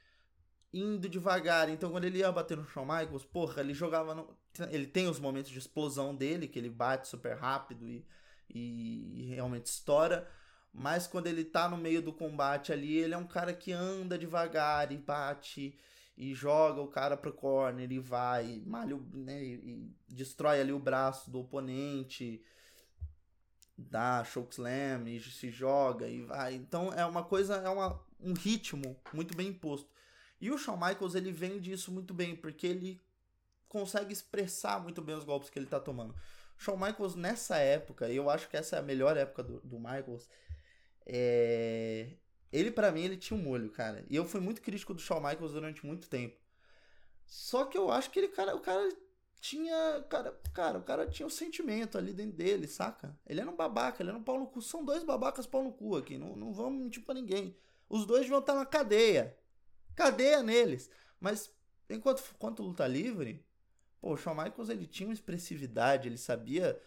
[0.74, 1.70] indo devagar.
[1.70, 4.16] Então, quando ele ia bater no Shawn Michaels, porra, ele jogava.
[4.16, 4.38] No...
[4.72, 8.06] Ele tem os momentos de explosão dele, que ele bate super rápido e,
[8.50, 10.30] e realmente estoura.
[10.74, 14.18] Mas quando ele tá no meio do combate ali, ele é um cara que anda
[14.18, 15.78] devagar e bate
[16.18, 21.30] e joga o cara pro corner e vai, malha, né, e destrói ali o braço
[21.30, 22.44] do oponente,
[23.78, 26.56] dá chokeslam e se joga e vai.
[26.56, 29.90] Então é uma coisa, é uma, um ritmo muito bem imposto.
[30.40, 33.02] E o Shawn Michaels, ele vem disso muito bem, porque ele
[33.68, 36.14] consegue expressar muito bem os golpes que ele tá tomando.
[36.58, 39.80] Shawn Michaels, nessa época, e eu acho que essa é a melhor época do, do
[39.80, 40.30] Michaels,
[41.06, 42.10] é...
[42.52, 44.06] Ele, para mim, ele tinha um molho, cara.
[44.10, 46.38] E eu fui muito crítico do Shawn Michaels durante muito tempo.
[47.26, 48.88] Só que eu acho que ele, cara, o cara
[49.42, 50.06] tinha.
[50.08, 53.18] Cara, cara, o cara tinha um sentimento ali dentro dele, saca?
[53.26, 54.62] Ele era um babaca, ele era um pau no cu.
[54.62, 56.18] São dois babacas pau no cu aqui.
[56.18, 57.58] Não, não vamos mentir pra ninguém.
[57.90, 59.36] Os dois deviam estar na cadeia.
[59.96, 60.90] Cadeia neles.
[61.20, 61.52] Mas
[61.90, 63.44] enquanto, enquanto luta livre,
[64.00, 66.80] pô, o Shawn Michaels ele tinha uma expressividade, ele sabia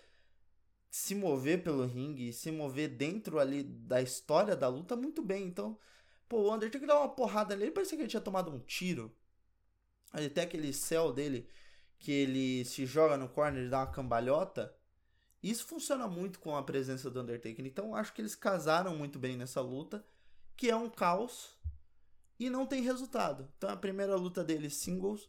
[0.96, 5.46] se mover pelo ringue, se mover dentro ali da história da luta muito bem.
[5.46, 5.78] Então,
[6.26, 9.14] pô, o Undertaker dá uma porrada nele, parecia que ele tinha tomado um tiro.
[10.10, 11.46] Aí tem aquele céu dele
[11.98, 14.74] que ele se joga no corner e dá uma cambalhota.
[15.42, 17.66] Isso funciona muito com a presença do Undertaker.
[17.66, 20.02] Então acho que eles casaram muito bem nessa luta,
[20.56, 21.58] que é um caos
[22.40, 23.46] e não tem resultado.
[23.58, 25.28] Então a primeira luta deles singles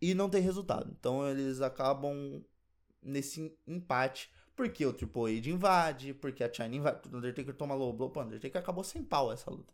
[0.00, 0.88] e não tem resultado.
[0.96, 2.44] Então eles acabam
[3.02, 4.30] nesse empate.
[4.54, 7.08] Porque o Triple H invade, porque a China invade.
[7.10, 8.10] O Undertaker toma low blow.
[8.10, 9.72] Pô, o Undertaker acabou sem pau essa luta.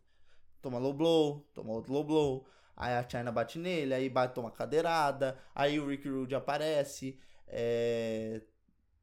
[0.61, 2.45] Toma low blow, toma outro low blow.
[2.75, 5.37] Aí a China bate nele, aí bate, toma cadeirada.
[5.53, 7.19] Aí o Rick Rude aparece.
[7.47, 8.41] É,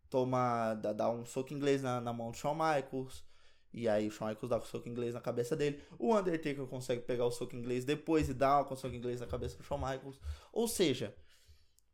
[0.08, 0.74] toma.
[0.74, 3.24] Dá, dá, um soco inglês na, na mão do Shawn Michaels.
[3.72, 5.82] E aí o Shawn Michaels dá o soco inglês na cabeça dele.
[5.98, 9.58] O Undertaker consegue pegar o soco inglês depois e dar o soco inglês na cabeça
[9.58, 10.18] do Shawn Michaels.
[10.52, 11.14] Ou seja,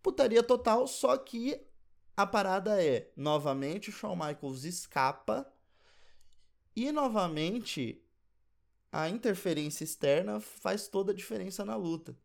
[0.01, 1.61] putaria total, só que
[2.17, 5.51] a parada é, novamente o Shawn Michaels escapa
[6.75, 8.03] e novamente
[8.91, 12.17] a interferência externa faz toda a diferença na luta.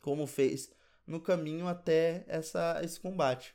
[0.00, 0.70] Como fez
[1.06, 3.54] no caminho até essa, esse combate.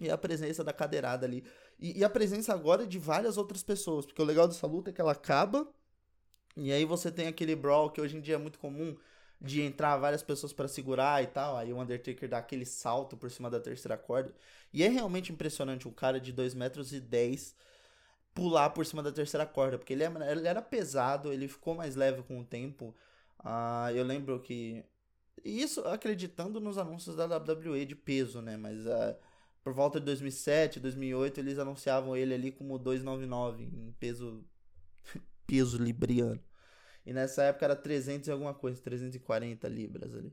[0.00, 1.44] E a presença da cadeirada ali
[1.78, 4.04] e, e, a presença agora de várias outras pessoas.
[4.04, 5.68] Porque o legal dessa luta é que ela acaba.
[6.56, 8.96] E aí você tem aquele brawl que hoje em dia é muito comum
[9.40, 11.56] de entrar várias pessoas para segurar e tal.
[11.56, 14.34] Aí o Undertaker dá aquele salto por cima da terceira corda.
[14.72, 17.54] E é realmente impressionante um cara de 2 metros e 10
[18.34, 19.78] pular por cima da terceira corda.
[19.78, 22.94] Porque ele, é, ele era pesado, ele ficou mais leve com o tempo.
[23.40, 24.84] Uh, eu lembro que.
[25.44, 28.56] Isso acreditando nos anúncios da WWE de peso, né?
[28.56, 29.16] Mas uh,
[29.62, 34.44] por volta de 2007, 2008, eles anunciavam ele ali como 299 em peso
[35.46, 36.40] peso libriano.
[37.08, 40.30] E nessa época era 300 e alguma coisa, 340 libras ali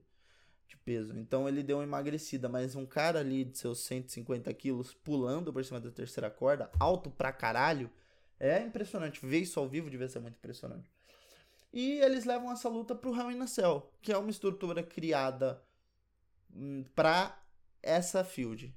[0.67, 1.17] de peso.
[1.17, 5.63] Então ele deu uma emagrecida, mas um cara ali de seus 150 quilos pulando por
[5.63, 7.89] cima da terceira corda, alto pra caralho,
[8.37, 9.25] é impressionante.
[9.25, 10.91] Ver isso ao vivo devia ser muito impressionante.
[11.71, 15.63] E eles levam essa luta pro Hell in a Cell, que é uma estrutura criada
[16.53, 17.41] hum, pra
[17.81, 18.75] essa field.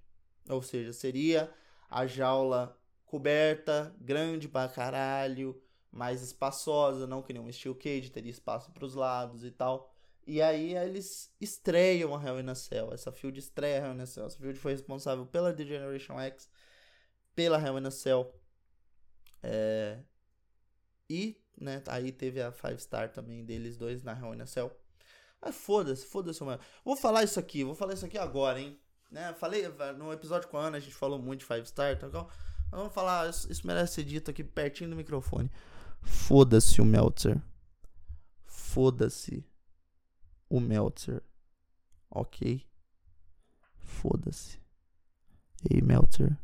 [0.49, 1.53] Ou seja, seria
[1.91, 8.31] a jaula coberta, grande pra caralho, mais espaçosa, não que nem um steel cage, teria
[8.31, 9.93] espaço para os lados e tal.
[10.27, 12.93] E aí eles estreiam a Hell in a Cell.
[12.93, 14.27] Essa field estreia a Hell in a Cell.
[14.27, 16.51] Essa field foi responsável pela The Generation X,
[17.35, 18.35] pela Hell in a Cell.
[19.43, 19.99] É...
[21.09, 24.71] E, né, aí teve a 5 Star também deles dois na Hell in a Cell.
[25.41, 26.61] Mas foda-se, foda-se, mano.
[26.85, 28.79] Vou falar isso aqui, vou falar isso aqui agora, hein.
[29.11, 29.33] Né?
[29.35, 32.29] Falei no episódio com a Ana, a gente falou muito de Five Star, então
[32.71, 35.51] vamos falar, isso, isso merece ser dito aqui pertinho do microfone.
[36.09, 37.41] Foda-se o Meltzer.
[38.45, 39.47] Foda-se
[40.49, 41.23] o Meltzer.
[42.11, 42.67] Ok?
[43.79, 44.61] Foda-se.
[45.71, 46.37] Ei, Meltzer.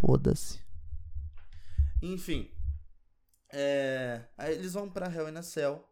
[0.00, 0.62] Foda-se.
[2.02, 2.50] Enfim.
[3.50, 4.24] É...
[4.36, 5.88] Aí eles vão pra Hell in a Cell.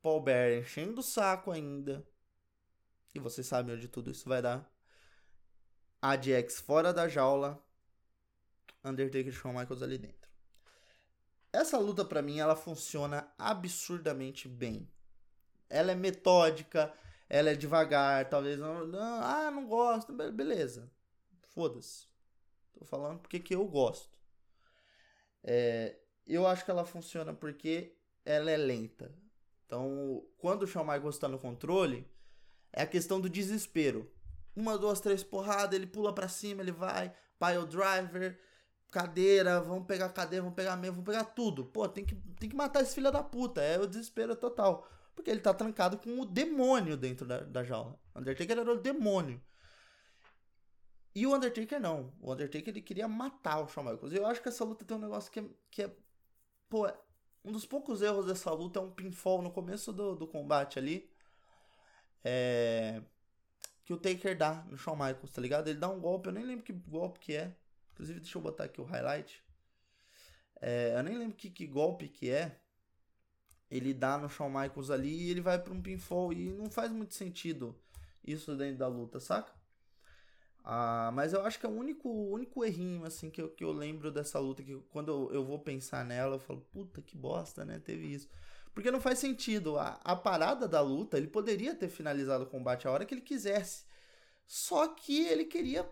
[0.00, 2.06] Paul Bear enchendo o saco ainda.
[3.14, 4.70] E vocês sabem onde tudo isso vai dar.
[6.00, 7.60] ADX fora da jaula.
[8.84, 10.27] Undertaker e Shawn Michaels ali dentro.
[11.52, 14.88] Essa luta para mim ela funciona absurdamente bem.
[15.68, 16.92] Ela é metódica,
[17.28, 20.90] ela é devagar, talvez não, não ah, não gosto, beleza.
[21.54, 22.06] Foda-se.
[22.78, 24.16] Tô falando porque que eu gosto.
[25.42, 29.12] É, eu acho que ela funciona porque ela é lenta.
[29.66, 32.06] Então, quando o Shawn Michaels está no controle,
[32.72, 34.10] é a questão do desespero.
[34.54, 38.38] Uma, duas, três porradas, ele pula para cima, ele vai, pile driver,
[38.90, 41.64] cadeira, vamos pegar cadeira, vamos pegar meio, vamos pegar tudo.
[41.64, 43.60] Pô, tem que, tem que matar esse filho da puta.
[43.60, 44.88] É o desespero total.
[45.14, 47.98] Porque ele tá trancado com o demônio dentro da, da jaula.
[48.14, 49.40] Undertaker era o demônio.
[51.14, 52.12] E o Undertaker não.
[52.20, 54.12] O Undertaker ele queria matar o Shawn Michaels.
[54.12, 55.44] Eu acho que essa luta tem um negócio que é.
[55.70, 55.96] Que é
[56.68, 56.86] pô,
[57.44, 61.10] um dos poucos erros dessa luta é um pinfall no começo do, do combate ali.
[62.22, 63.02] É,
[63.84, 65.68] que o Taker dá no Shawn Michaels, tá ligado?
[65.68, 67.56] Ele dá um golpe, eu nem lembro que golpe que é.
[67.98, 69.42] Inclusive, deixa eu botar aqui o highlight.
[70.60, 72.60] É, eu nem lembro que, que golpe que é.
[73.68, 76.32] Ele dá no Shawn Michaels ali e ele vai para um pinfall.
[76.32, 77.76] E não faz muito sentido
[78.24, 79.52] isso dentro da luta, saca?
[80.62, 83.72] Ah, mas eu acho que é o único, único errinho assim que eu, que eu
[83.72, 84.62] lembro dessa luta.
[84.62, 87.80] Que quando eu, eu vou pensar nela, eu falo, puta que bosta, né?
[87.80, 88.28] Teve isso.
[88.72, 89.76] Porque não faz sentido.
[89.76, 93.22] A, a parada da luta, ele poderia ter finalizado o combate a hora que ele
[93.22, 93.84] quisesse.
[94.46, 95.84] Só que ele queria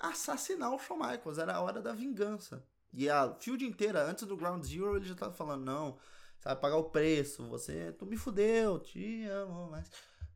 [0.00, 1.38] assassinar o Shawn Michaels.
[1.38, 2.64] Era a hora da vingança.
[2.92, 5.96] E a field inteira, antes do Ground Zero, ele já tava falando, não,
[6.42, 9.88] vai pagar o preço, você, tu me fudeu, te amo, mas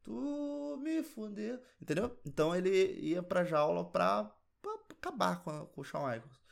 [0.03, 2.16] tu me fudeu, entendeu?
[2.24, 4.31] Então ele ia pra jaula pra,
[4.62, 6.44] pra acabar com, com o Shawn Michaels.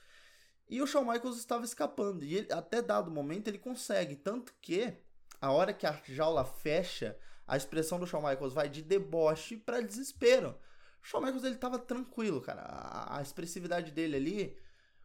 [0.68, 4.92] E o Shawn Michaels estava escapando, e ele, até dado momento ele consegue, tanto que
[5.40, 9.83] a hora que a jaula fecha, a expressão do Shawn Michaels vai de deboche para
[9.83, 10.59] desespero.
[11.02, 12.62] Shawn Michaels ele tava tranquilo, cara.
[12.62, 14.58] A, a expressividade dele ali,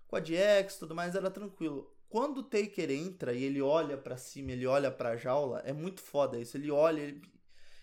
[0.07, 1.91] com a DX e tudo mais, era tranquilo.
[2.09, 6.01] quando o Taker entra e ele olha para cima, ele olha pra jaula, é muito
[6.01, 6.55] foda isso.
[6.55, 7.21] Ele olha ele...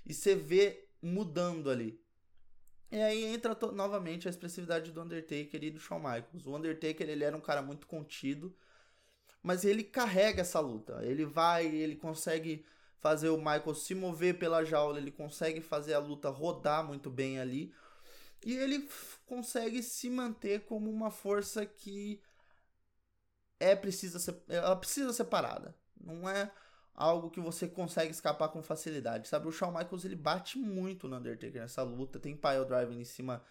[0.06, 2.00] e você vê mudando ali.
[2.90, 6.46] E aí entra novamente a expressividade do Undertaker e do Shawn Michaels.
[6.46, 8.56] O Undertaker ele era um cara muito contido,
[9.42, 11.00] mas ele carrega essa luta.
[11.04, 12.64] Ele vai, ele consegue
[13.00, 17.38] fazer o Michael se mover pela jaula, ele consegue fazer a luta rodar muito bem
[17.40, 17.74] ali.
[18.44, 18.88] E ele
[19.26, 22.20] consegue se manter como uma força que
[23.58, 25.74] é precisa ser, ela precisa ser parada.
[25.98, 26.52] Não é
[26.94, 29.48] algo que você consegue escapar com facilidade, sabe?
[29.48, 33.42] O Shawn Michaels ele bate muito no Undertaker nessa luta, tem pile driver em cima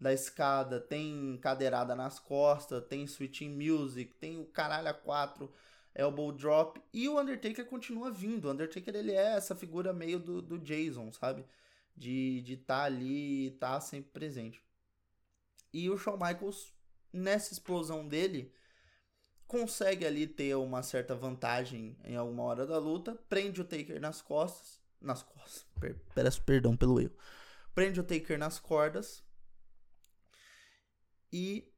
[0.00, 5.52] da escada, tem cadeirada nas costas, tem switching music, tem o caralho a quatro
[5.94, 6.80] elbow drop.
[6.92, 8.46] E o Undertaker continua vindo.
[8.48, 11.44] O Undertaker ele é essa figura meio do, do Jason, sabe?
[12.00, 14.64] De estar de tá ali e tá sempre presente.
[15.70, 16.72] E o Shawn Michaels,
[17.12, 18.54] nessa explosão dele,
[19.46, 24.22] consegue ali ter uma certa vantagem em alguma hora da luta, prende o Taker nas
[24.22, 24.80] costas.
[24.98, 25.66] Nas costas.
[26.14, 27.14] Peço perdão pelo erro.
[27.74, 29.22] Prende o Taker nas cordas.
[31.30, 31.70] E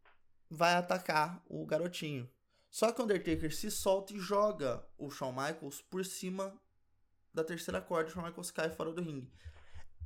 [0.49, 2.31] vai atacar o garotinho.
[2.71, 6.57] Só que o Undertaker se solta e joga o Shawn Michaels por cima
[7.35, 8.09] da terceira corda.
[8.09, 9.33] O Shawn Michaels cai fora do ringue.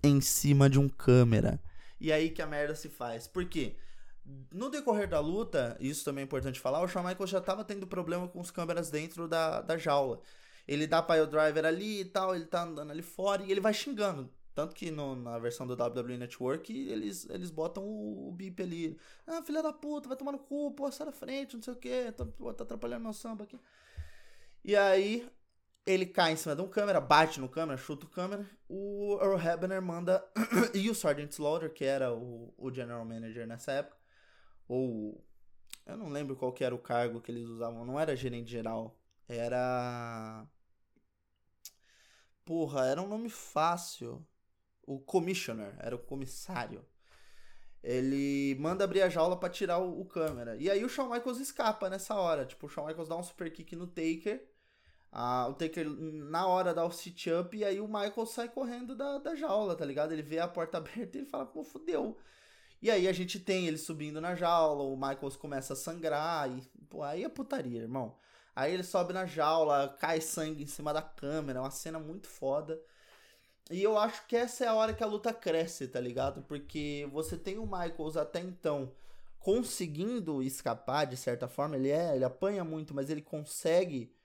[0.07, 1.61] Em cima de um câmera.
[2.01, 3.27] E aí que a merda se faz.
[3.27, 3.77] Por quê?
[4.53, 7.87] No decorrer da luta, isso também é importante falar, o Shawn Michaels já estava tendo
[7.87, 10.21] problema com os câmeras dentro da, da jaula.
[10.67, 13.73] Ele dá pile driver ali e tal, ele tá andando ali fora e ele vai
[13.73, 14.29] xingando.
[14.53, 18.99] Tanto que no, na versão do WWE Network eles, eles botam o, o bip ali.
[19.27, 21.77] Ah, filha da puta, vai tomar no cu, pô, sai da frente, não sei o
[21.77, 23.61] que, tá, tá atrapalhando meu samba aqui.
[24.65, 25.29] E aí
[25.87, 28.45] ele cai em cima de um câmera, bate no câmera, chuta o câmera.
[28.69, 30.27] O Earl Hebner manda.
[30.75, 33.97] e o Sergeant Slaughter, que era o, o General Manager nessa época,
[34.69, 35.25] ou.
[35.87, 38.99] Eu não lembro qual que era o cargo que eles usavam, não era gerente geral,
[39.29, 40.45] era.
[42.45, 44.27] Porra, era um nome fácil
[44.83, 46.85] o commissioner, era o comissário.
[47.83, 50.57] Ele manda abrir a jaula para tirar o, o, câmera.
[50.57, 52.45] E aí o Shawn Michaels escapa nessa hora.
[52.45, 54.45] Tipo, o Shawn Michaels dá um super kick no Taker.
[55.49, 59.35] O Taker na hora dá o sit-up e aí o Michaels sai correndo da, da
[59.35, 60.13] jaula, tá ligado?
[60.13, 62.19] Ele vê a porta aberta e ele fala, pô, fudeu.
[62.83, 66.61] E aí a gente tem ele subindo na jaula, o Michaels começa a sangrar e,
[66.91, 68.15] pô, aí é putaria, irmão.
[68.55, 72.29] Aí ele sobe na jaula, cai sangue em cima da câmera, é uma cena muito
[72.29, 72.79] foda.
[73.71, 76.43] E eu acho que essa é a hora que a luta cresce, tá ligado?
[76.43, 78.93] Porque você tem o Michaels até então
[79.41, 81.77] conseguindo escapar de certa forma.
[81.77, 84.16] Ele é, ele apanha muito, mas ele consegue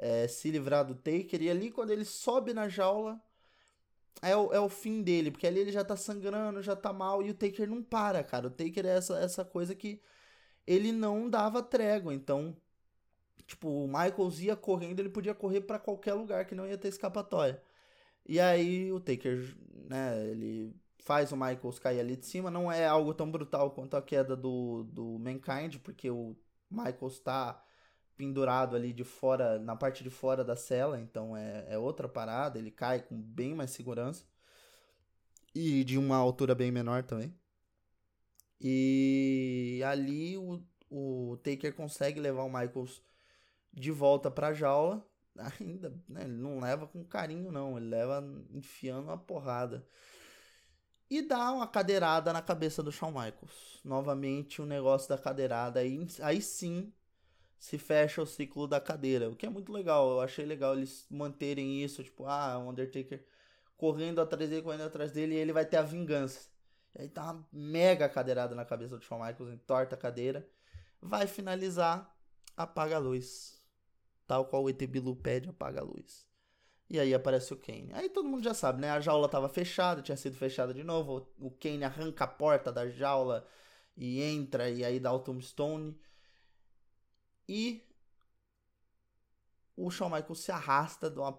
[0.00, 1.42] é, se livrar do Taker.
[1.42, 3.22] E ali quando ele sobe na jaula,
[4.22, 5.30] é o, é o fim dele.
[5.30, 7.22] Porque ali ele já tá sangrando, já tá mal.
[7.22, 8.48] E o Taker não para, cara.
[8.48, 10.00] O Taker é essa, essa coisa que
[10.66, 12.14] ele não dava trégua.
[12.14, 12.56] Então,
[13.46, 16.88] tipo, o Michaels ia correndo, ele podia correr para qualquer lugar que não ia ter
[16.88, 17.62] escapatória.
[18.26, 19.56] E aí o Taker,
[19.88, 22.50] né, ele faz o Michaels cair ali de cima.
[22.50, 26.36] Não é algo tão brutal quanto a queda do, do Mankind, porque o
[26.70, 27.62] Michaels está
[28.20, 32.58] pendurado ali de fora, na parte de fora da cela, então é, é outra parada,
[32.58, 34.26] ele cai com bem mais segurança.
[35.54, 37.34] E de uma altura bem menor também.
[38.60, 43.02] E ali o, o Taker consegue levar o Michaels
[43.72, 45.02] de volta para a jaula
[45.58, 49.86] ainda, né, ele não leva com carinho não, ele leva enfiando uma porrada.
[51.08, 53.80] E dá uma cadeirada na cabeça do Shawn Michaels.
[53.82, 56.92] Novamente o um negócio da cadeirada, aí, aí sim
[57.60, 60.10] se fecha o ciclo da cadeira, o que é muito legal.
[60.10, 63.22] Eu achei legal eles manterem isso, tipo, ah, o Undertaker
[63.76, 66.48] correndo atrás dele, correndo atrás dele, e ele vai ter a vingança.
[66.94, 70.48] E aí tá uma mega cadeirada na cabeça do Shawn Michaels, entorta a cadeira,
[71.00, 72.16] vai finalizar,
[72.56, 73.60] apaga a luz
[74.26, 76.24] tal qual o ET Bilu pede, apaga a luz.
[76.88, 77.90] E aí aparece o Kane.
[77.92, 78.90] Aí todo mundo já sabe, né?
[78.90, 81.28] A jaula estava fechada, tinha sido fechada de novo.
[81.38, 83.46] O Kane arranca a porta da jaula
[83.96, 85.98] e entra, e aí dá o Tombstone.
[87.52, 87.84] E
[89.76, 91.36] o Shawn Michaels se arrasta de uma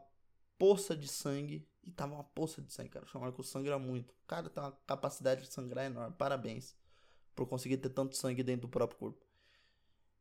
[0.60, 1.66] poça de sangue.
[1.86, 3.06] E tava uma poça de sangue, cara.
[3.06, 4.12] O Shawn Michaels sangra muito.
[4.12, 6.14] O cara tem uma capacidade de sangrar enorme.
[6.18, 6.76] Parabéns
[7.34, 9.26] por conseguir ter tanto sangue dentro do próprio corpo.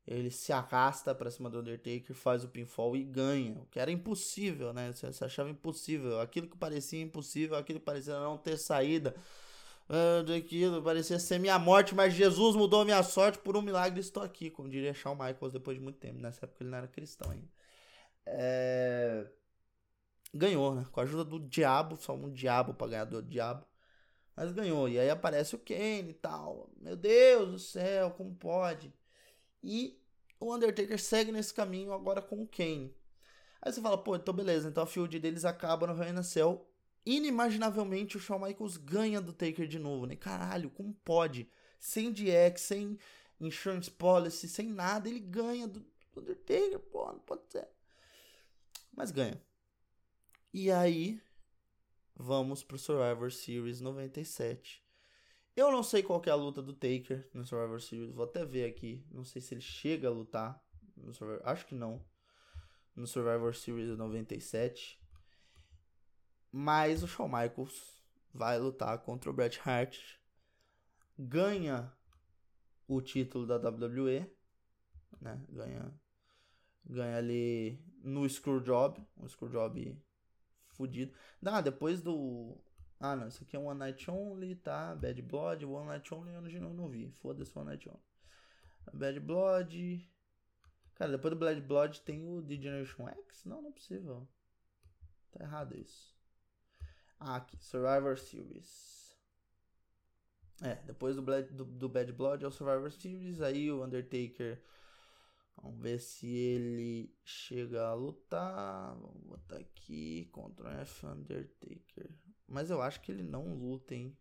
[0.07, 3.59] Ele se arrasta pra cima do Undertaker, faz o pinfall e ganha.
[3.59, 4.93] O que era impossível, né?
[4.93, 6.21] Você achava impossível.
[6.21, 9.13] Aquilo que parecia impossível, aquilo que parecia não ter saída.
[9.93, 13.99] Ah, daquilo, parecia ser minha morte, mas Jesus mudou minha sorte por um milagre.
[13.99, 16.21] Estou aqui, como diria Shawn Michaels depois de muito tempo.
[16.21, 17.49] Nessa época ele não era cristão ainda.
[18.25, 19.27] É...
[20.33, 20.87] Ganhou, né?
[20.93, 23.67] Com a ajuda do diabo, só um diabo pra ganhar do diabo.
[24.37, 24.89] Mas ganhou.
[24.89, 26.71] E aí aparece o Kane e tal.
[26.81, 28.95] Meu Deus do céu, como pode?
[29.63, 30.01] E
[30.39, 32.95] o Undertaker segue nesse caminho agora com o Kane.
[33.61, 36.70] Aí você fala, pô, então beleza, então a feud deles acaba no Hell in Cell.
[37.05, 40.17] Inimaginavelmente o Shawn Michaels ganha do Taker de novo, né?
[40.17, 41.51] Caralho, como pode?
[41.79, 42.99] Sem DX, sem
[43.41, 45.85] insurance policy, sem nada, ele ganha do
[46.17, 47.67] Undertaker, pô, não pode ser.
[48.93, 49.41] Mas ganha.
[50.53, 51.21] E aí,
[52.15, 54.85] vamos pro Survivor Series 97.
[55.57, 58.67] Eu não sei qual é a luta do Taker no Survivor Series, vou até ver
[58.67, 59.05] aqui.
[59.11, 60.63] Não sei se ele chega a lutar
[61.13, 62.05] Survivor, acho que não.
[62.95, 65.00] No Survivor Series 97.
[66.53, 69.99] Mas o Shawn Michaels vai lutar contra o Bret Hart.
[71.19, 71.93] Ganha
[72.89, 74.27] o título da WWE,
[75.21, 75.45] né?
[75.49, 75.95] Ganha
[76.85, 80.03] ganha ali no Screwjob, um Screwjob
[80.75, 81.15] fudido.
[81.45, 82.59] Ah, depois do
[83.03, 84.95] ah, não, isso aqui é One Night Only, tá?
[84.95, 87.11] Bad Blood, One Night Only eu não, não vi.
[87.13, 88.03] Foda-se One Night Only.
[88.93, 90.07] Bad Blood.
[90.97, 93.47] Cara, depois do Bad Blood tem o The Generation X?
[93.47, 94.29] Não, não é possível.
[95.33, 96.15] Tá errado isso.
[97.21, 99.15] Ah, aqui, Survivor Series.
[100.63, 103.43] É, depois do, do, do Bad Blood é o Survivor Series.
[103.43, 104.63] Aí o Undertaker.
[105.57, 108.95] Vamos ver se ele chega a lutar.
[108.97, 110.31] Vamos botar aqui.
[110.33, 112.11] Ctrl F Undertaker.
[112.49, 114.17] Mas eu acho que ele não luta, hein?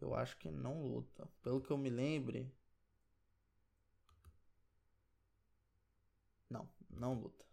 [0.00, 1.28] Eu acho que não luta.
[1.42, 2.52] Pelo que eu me lembre.
[6.48, 7.45] Não, não luta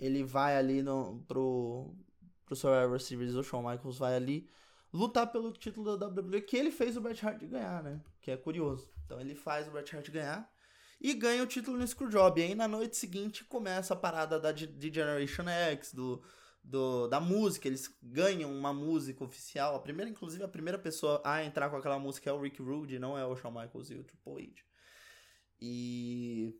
[0.00, 1.94] ele vai ali no, pro,
[2.46, 4.48] pro Survivor Series, o Shawn Michaels vai ali
[4.92, 8.00] lutar pelo título da WWE que ele fez o Bret Hart ganhar, né?
[8.20, 8.90] Que é curioso.
[9.04, 10.50] Então ele faz o Bret Hart ganhar
[11.00, 12.40] e ganha o título no Screwjob.
[12.40, 16.22] E aí na noite seguinte começa a parada da de Generation X, do,
[16.64, 17.68] do, da música.
[17.68, 19.76] Eles ganham uma música oficial.
[19.76, 22.98] A primeira, inclusive, a primeira pessoa a entrar com aquela música é o Rick Rude,
[22.98, 24.62] não é o Shawn Michaels e o Triple H.
[25.60, 26.58] E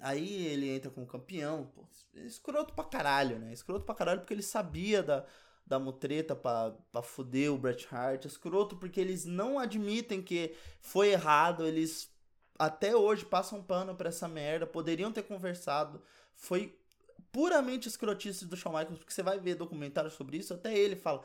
[0.00, 3.52] Aí ele entra como campeão, pô, escroto pra caralho, né?
[3.52, 5.24] Escroto pra caralho porque ele sabia da,
[5.66, 8.24] da mutreta pra, pra fuder o Bret Hart.
[8.24, 12.12] Escroto porque eles não admitem que foi errado, eles
[12.58, 16.02] até hoje passam pano pra essa merda, poderiam ter conversado.
[16.34, 16.78] Foi
[17.32, 21.24] puramente escrotice do Shawn Michaels, porque você vai ver documentário sobre isso, até ele fala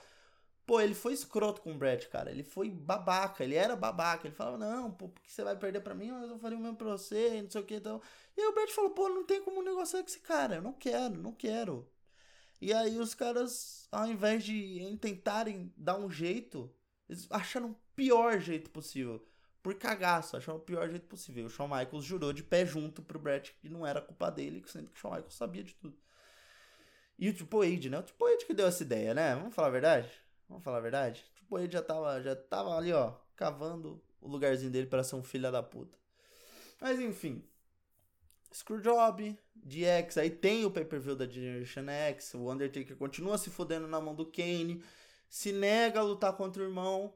[0.69, 2.29] Pô, ele foi escroto com o Brett, cara.
[2.29, 4.27] Ele foi babaca, ele era babaca.
[4.27, 6.77] Ele falava, não, pô, porque você vai perder pra mim, mas eu faria o mesmo
[6.77, 7.99] pra você, não sei o que então.
[8.37, 10.57] E aí o Brett falou, pô, não tem como negociar com esse cara.
[10.57, 11.89] Eu não quero, não quero.
[12.61, 16.71] E aí os caras, ao invés de tentarem dar um jeito,
[17.09, 19.27] eles acharam o pior jeito possível.
[19.63, 21.47] Por cagaço, acharam o pior jeito possível.
[21.47, 24.91] O Shawn Michaels jurou de pé junto pro Brett que não era culpa dele, sendo
[24.91, 25.97] que o Shawn Michaels sabia de tudo.
[27.17, 27.97] E o Triple H, né?
[27.97, 29.33] O Triple H que deu essa ideia, né?
[29.33, 30.28] Vamos falar a verdade?
[30.49, 31.23] Vamos falar a verdade?
[31.35, 35.23] Tipo, ele já tava, já tava ali, ó, cavando o lugarzinho dele para ser um
[35.23, 35.97] filho da puta.
[36.81, 37.43] Mas enfim.
[38.51, 44.01] Screwjob, DX, aí tem o pay-per-view da Generation X, o Undertaker continua se fodendo na
[44.01, 44.83] mão do Kane,
[45.29, 47.13] se nega a lutar contra o irmão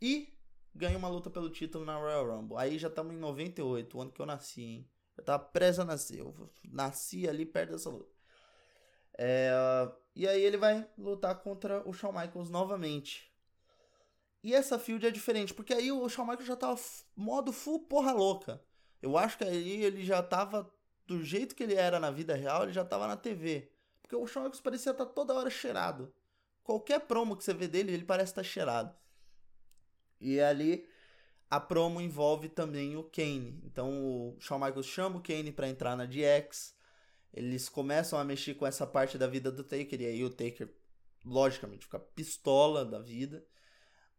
[0.00, 0.32] e
[0.72, 2.56] ganha uma luta pelo título na Royal Rumble.
[2.58, 4.90] Aí já estamos em 98, o ano que eu nasci, hein?
[5.16, 6.34] Eu tava preso a nascer, eu
[6.70, 8.14] nasci ali perto dessa luta.
[9.18, 9.50] É,
[10.16, 13.30] e aí ele vai lutar contra o Shawn Michaels novamente.
[14.42, 16.80] E essa field é diferente, porque aí o Shawn Michaels já tava
[17.14, 18.62] modo full porra louca.
[19.02, 20.72] Eu acho que aí ele já tava
[21.06, 23.70] do jeito que ele era na vida real, ele já tava na TV.
[24.00, 26.10] Porque o Shawn Michaels parecia estar tá toda hora cheirado.
[26.64, 28.94] Qualquer promo que você vê dele, ele parece estar tá cheirado.
[30.18, 30.88] E ali
[31.50, 33.60] a promo envolve também o Kane.
[33.64, 36.75] Então o Shawn Michaels chama o Kane para entrar na DX
[37.36, 40.74] eles começam a mexer com essa parte da vida do Taker, e aí o Taker,
[41.24, 43.46] logicamente, fica pistola da vida.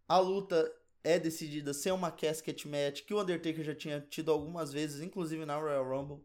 [0.08, 0.72] A luta
[1.04, 5.46] é decidida ser uma casket match que o Undertaker já tinha tido algumas vezes, inclusive
[5.46, 6.24] na Royal Rumble.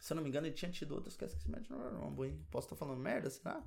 [0.00, 2.46] Se eu não me engano, ele tinha tido outras casket match na Royal Rumble, hein?
[2.50, 3.64] Posso estar falando merda, será?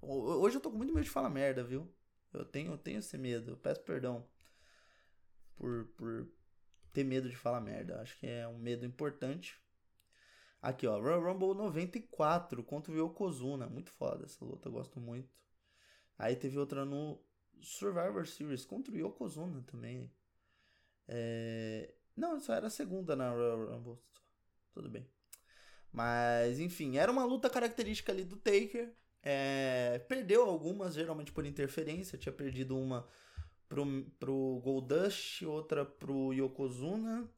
[0.00, 1.92] Hoje eu tô com muito medo de falar merda, viu?
[2.32, 4.24] Eu tenho, eu tenho esse medo, eu peço perdão
[5.56, 6.28] por, por
[6.92, 8.00] ter medo de falar merda.
[8.00, 9.60] Acho que é um medo importante.
[10.60, 13.68] Aqui, ó, Royal Rumble 94 contra o Yokozuna.
[13.68, 15.28] Muito foda essa luta, eu gosto muito.
[16.18, 17.20] Aí teve outra no
[17.60, 20.10] Survivor Series contra o Yokozuna também.
[21.06, 21.94] É...
[22.16, 23.98] Não, isso era a segunda na Royal Rumble.
[24.72, 25.06] Tudo bem.
[25.92, 28.94] Mas, enfim, era uma luta característica ali do Taker.
[29.22, 29.98] É...
[30.08, 32.18] Perdeu algumas, geralmente por interferência.
[32.18, 33.06] Tinha perdido uma
[33.68, 37.28] pro, pro Goldust, outra pro Yokozuna.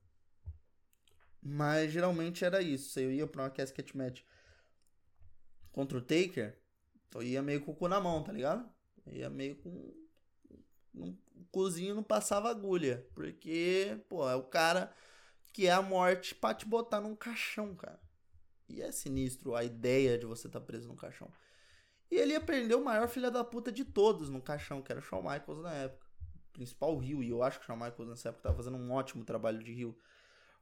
[1.43, 2.91] Mas geralmente era isso.
[2.91, 4.23] Você ia pra uma casket match
[5.73, 6.59] contra o Taker,
[7.15, 8.69] eu ia meio com o cu na mão, tá ligado?
[9.07, 9.71] Eu ia meio com.
[10.95, 11.17] o
[11.51, 13.07] cozinho não passava agulha.
[13.15, 14.93] Porque, pô, é o cara
[15.53, 18.01] que é a morte pra te botar num caixão, cara.
[18.69, 21.31] E é sinistro a ideia de você estar tá preso num caixão.
[22.11, 25.01] E ele ia perder o maior filho da puta de todos no caixão, que era
[25.01, 26.07] o Shawn Michaels na época.
[26.53, 29.25] Principal Rio, e eu acho que o Shawn Michaels nessa época tava fazendo um ótimo
[29.25, 29.97] trabalho de Rio.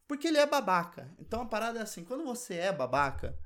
[0.06, 1.10] Porque ele é babaca.
[1.18, 3.36] Então a parada é assim, quando você é babaca,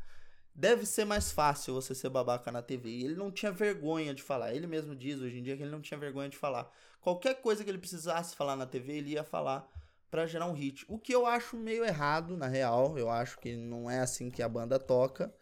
[0.55, 2.89] deve ser mais fácil você ser babaca na TV.
[2.91, 4.55] E ele não tinha vergonha de falar.
[4.55, 6.71] Ele mesmo diz hoje em dia que ele não tinha vergonha de falar.
[7.01, 9.67] Qualquer coisa que ele precisasse falar na TV, ele ia falar
[10.11, 10.85] para gerar um hit.
[10.89, 12.99] O que eu acho meio errado, na real.
[12.99, 15.35] Eu acho que não é assim que a banda toca.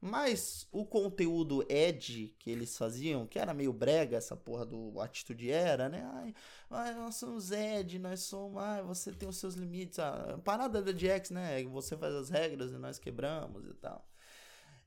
[0.00, 5.50] Mas o conteúdo Ed que eles faziam, que era meio brega, essa porra do Atitude
[5.50, 6.08] Era, né?
[6.14, 6.34] Ai,
[6.70, 8.62] ai nós somos Ed, nós somos.
[8.62, 9.98] Ai, você tem os seus limites.
[9.98, 11.64] A parada da DX, né?
[11.64, 14.08] Você faz as regras e nós quebramos e tal.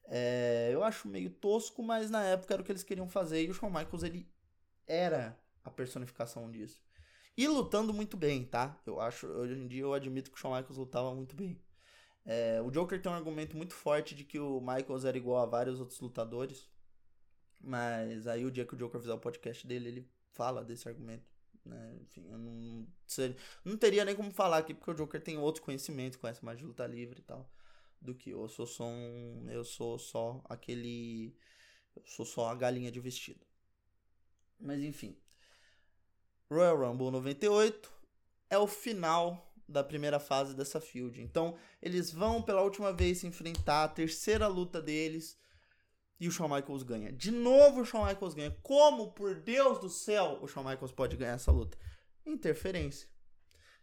[0.05, 3.43] É, eu acho meio tosco, mas na época era o que eles queriam fazer.
[3.43, 4.27] E o Shawn Michaels, ele
[4.87, 6.81] era a personificação disso.
[7.37, 8.79] E lutando muito bem, tá?
[8.85, 11.59] Eu acho, hoje em dia eu admito que o Shawn Michaels lutava muito bem.
[12.25, 15.45] É, o Joker tem um argumento muito forte de que o Michaels era igual a
[15.45, 16.69] vários outros lutadores.
[17.59, 21.29] Mas aí o dia que o Joker fizer o podcast dele, ele fala desse argumento.
[21.65, 21.97] Né?
[22.01, 22.87] Enfim, eu não,
[23.63, 26.65] não teria nem como falar aqui, porque o Joker tem outros conhecimentos, conhece mais de
[26.65, 27.49] luta livre e tal.
[27.99, 28.41] Do que eu.
[28.41, 29.47] Eu sou só um.
[29.49, 31.35] Eu sou só aquele.
[31.95, 33.45] Eu sou só a galinha de vestido.
[34.59, 35.15] Mas enfim.
[36.49, 37.91] Royal Rumble 98
[38.49, 41.21] é o final da primeira fase dessa field.
[41.21, 45.37] Então, eles vão pela última vez se enfrentar, a terceira luta deles,
[46.21, 47.11] e o Shawn Michaels ganha.
[47.11, 48.55] De novo o Shawn Michaels ganha.
[48.61, 51.75] Como, por Deus do céu, o Shawn Michaels pode ganhar essa luta?
[52.23, 53.09] Interferência.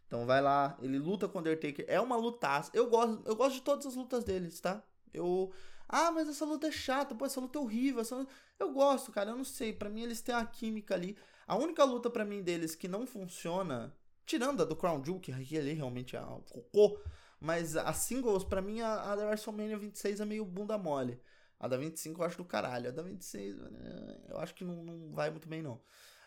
[0.07, 1.83] Então vai lá, ele luta com o Undertaker.
[1.87, 2.71] É uma lutaça.
[2.73, 4.81] Eu gosto, eu gosto de todas as lutas deles, tá?
[5.13, 5.51] Eu.
[5.87, 8.01] Ah, mas essa luta é chata, pô, essa luta é horrível.
[8.01, 8.31] Essa luta...
[8.57, 9.73] Eu gosto, cara, eu não sei.
[9.73, 11.17] para mim eles têm a química ali.
[11.45, 13.93] A única luta para mim deles que não funciona
[14.29, 16.99] Tirando a do Crown Jewel, que ali realmente é um cocô.
[17.41, 21.19] Mas a singles, pra mim, a, a da WrestleMania 26 é meio bunda mole.
[21.59, 22.89] A da 25 eu acho do caralho.
[22.89, 23.57] A da 26
[24.29, 25.81] eu acho que não, não vai muito bem, não.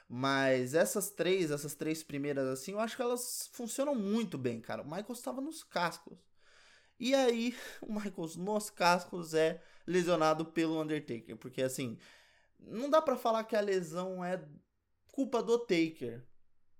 [0.09, 4.83] Mas essas três, essas três primeiras, assim, eu acho que elas funcionam muito bem, cara.
[4.83, 6.19] O Michaels estava nos cascos.
[6.99, 11.37] E aí, o Michaels nos cascos é lesionado pelo Undertaker.
[11.37, 11.97] Porque, assim,
[12.59, 14.43] não dá para falar que a lesão é
[15.13, 16.27] culpa do Taker.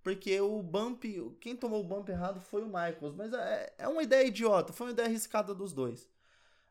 [0.03, 1.05] Porque o bump,
[1.41, 3.15] quem tomou o bump errado foi o Michaels.
[3.15, 6.11] Mas é, é uma ideia idiota, foi uma ideia arriscada dos dois.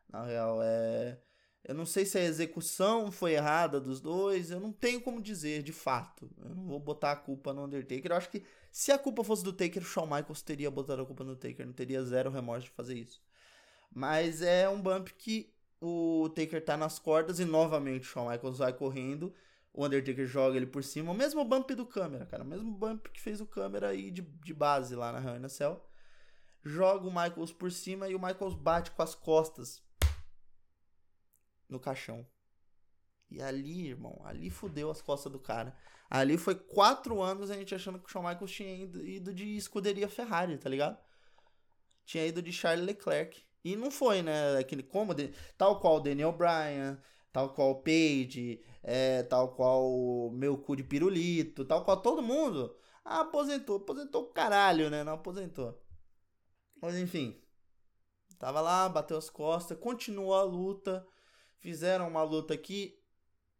[0.08, 1.18] Na real, é.
[1.64, 5.62] Eu não sei se a execução foi errada dos dois, eu não tenho como dizer
[5.62, 6.28] de fato.
[6.44, 8.10] Eu não vou botar a culpa no Undertaker.
[8.10, 11.06] Eu acho que se a culpa fosse do Taker, o Shawn Michaels teria botado a
[11.06, 13.22] culpa no Taker, não teria zero remorso de fazer isso.
[13.94, 18.58] Mas é um bump que o Taker tá nas cordas e novamente o Shawn Michaels
[18.58, 19.32] vai correndo
[19.72, 21.12] o Undertaker joga ele por cima.
[21.12, 22.42] O mesmo bump do câmera, cara.
[22.42, 25.82] O mesmo bump que fez o câmera aí de, de base lá na Hell Cell.
[26.62, 29.82] Joga o Michaels por cima e o Michaels bate com as costas
[31.68, 32.26] no caixão.
[33.30, 35.74] E ali, irmão, ali fudeu as costas do cara.
[36.10, 40.06] Ali foi quatro anos a gente achando que o Shawn Michaels tinha ido, de escuderia
[40.06, 40.98] Ferrari, tá ligado?
[42.04, 43.42] Tinha ido de Charles Leclerc.
[43.64, 44.58] E não foi, né?
[44.58, 45.14] Aquele como,
[45.56, 47.00] tal qual Daniel Bryan,
[47.32, 52.76] tal qual Page, é, tal qual meu cu de pirulito, tal qual todo mundo.
[53.04, 53.76] Ah, aposentou.
[53.76, 55.04] Aposentou o caralho, né?
[55.04, 55.80] Não aposentou.
[56.80, 57.40] Mas enfim.
[58.38, 61.06] Tava lá, bateu as costas, continuou a luta.
[61.60, 62.98] Fizeram uma luta aqui.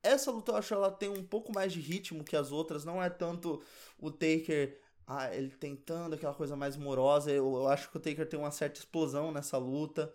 [0.03, 2.85] Essa luta eu acho que ela tem um pouco mais de ritmo que as outras.
[2.85, 3.63] Não é tanto
[3.99, 7.31] o Taker ah, ele tentando aquela coisa mais morosa.
[7.31, 10.13] Eu, eu, acho que o Taker tem uma certa explosão nessa luta.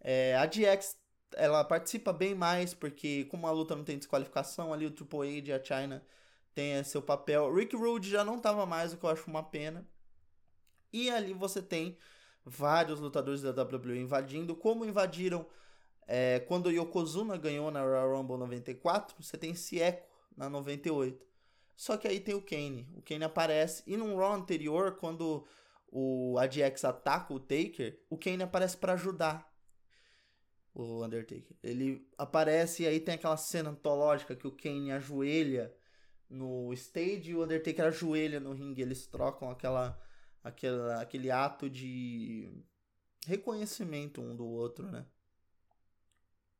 [0.00, 0.96] É, a DX
[1.36, 5.48] ela participa bem mais, porque como a luta não tem desqualificação, ali o Triple H
[5.48, 6.02] e a China
[6.54, 7.52] tem seu papel.
[7.52, 9.86] Rick Rude já não tava mais, o que eu acho uma pena.
[10.92, 11.98] E ali você tem
[12.44, 15.46] vários lutadores da WWE invadindo, como invadiram
[16.06, 20.06] é, quando Yokozuna ganhou na Royal Rumble 94, você tem esse eco
[20.36, 21.26] na 98.
[21.76, 22.88] Só que aí tem o Kane.
[22.94, 23.82] O Kane aparece.
[23.86, 25.44] E num Raw anterior, quando
[25.90, 29.52] o ADX ataca o Taker, o Kane aparece para ajudar
[30.74, 31.56] o Undertaker.
[31.62, 35.74] Ele aparece e aí tem aquela cena antológica que o Kane ajoelha
[36.28, 38.82] no stage e o Undertaker ajoelha no ringue.
[38.82, 40.00] Eles trocam aquela,
[40.42, 42.52] aquela, aquele ato de
[43.26, 45.06] reconhecimento um do outro, né?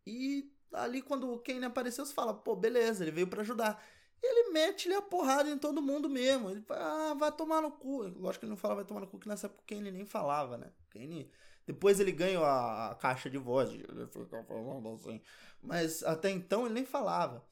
[0.07, 3.83] E ali quando o Kane apareceu, você fala, pô, beleza, ele veio para ajudar.
[4.23, 6.51] Ele mete-lhe a porrada em todo mundo mesmo.
[6.51, 8.03] Ele fala, ah, vai tomar no cu.
[8.03, 10.07] Lógico que ele não fala vai tomar no cu, que nessa época o Kane nem
[10.07, 10.73] falava, né?
[10.91, 11.31] Kane
[11.67, 15.21] depois ele ganha a, a caixa de voz, ele fica falando assim.
[15.62, 17.45] Mas até então ele nem falava.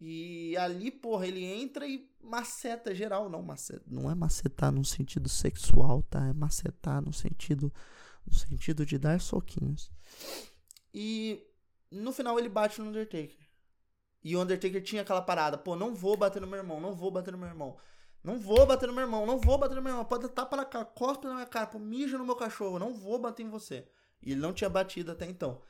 [0.00, 3.30] E ali, porra, ele entra e maceta geral.
[3.30, 6.26] Não, maceta, não é macetar no sentido sexual, tá?
[6.26, 7.72] É macetar no sentido,
[8.26, 9.90] no sentido de dar soquinhos.
[10.92, 11.42] E
[11.90, 13.44] no final ele bate no Undertaker.
[14.22, 17.10] E o Undertaker tinha aquela parada, pô, não vou bater no meu irmão, não vou
[17.10, 17.76] bater no meu irmão.
[18.24, 20.04] Não vou bater no meu irmão, não vou bater no meu irmão.
[20.06, 23.18] Pode tapa na cara, cospe na minha cara, pô, mija no meu cachorro, não vou
[23.18, 23.86] bater em você.
[24.22, 25.60] E ele não tinha batido até então.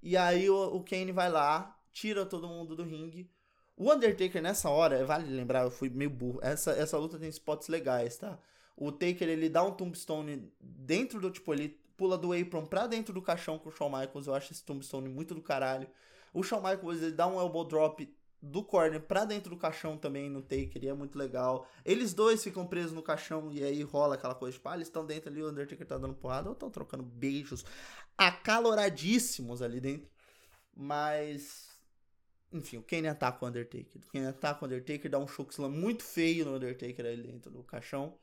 [0.00, 3.28] E aí o, o Kane vai lá, tira todo mundo do ringue.
[3.76, 6.38] O Undertaker nessa hora, vale lembrar, eu fui meio burro.
[6.40, 8.38] Essa, essa luta tem spots legais, tá?
[8.76, 13.12] O Taker ele dá um tombstone dentro do tipo, ele pula do apron pra dentro
[13.12, 14.28] do caixão com o Shawn Michaels.
[14.28, 15.88] Eu acho esse tombstone muito do caralho.
[16.32, 18.08] O Shawn Michaels ele dá um elbow drop
[18.44, 21.66] do corner pra dentro do caixão também no Taker, e é muito legal.
[21.84, 25.06] Eles dois ficam presos no caixão e aí rola aquela coisa, tipo, ah, eles estão
[25.06, 27.64] dentro ali, o Undertaker tá dando porrada, ou estão trocando beijos
[28.16, 30.10] acaloradíssimos ali dentro.
[30.76, 31.74] Mas
[32.52, 34.00] enfim, o Kane ataca o Undertaker.
[34.00, 37.64] O Kane ataca o Undertaker, dá um chokeslam muito feio no Undertaker ali dentro do
[37.64, 38.16] caixão.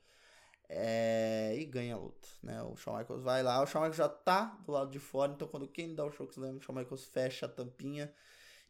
[0.69, 2.63] É, e ganha a luta, né?
[2.63, 5.45] O Shawn Michaels vai lá, o Shawn Michaels já tá do lado de fora, então
[5.45, 8.13] quando o Kane dá o chokeslam, o Shawn Michaels fecha a tampinha.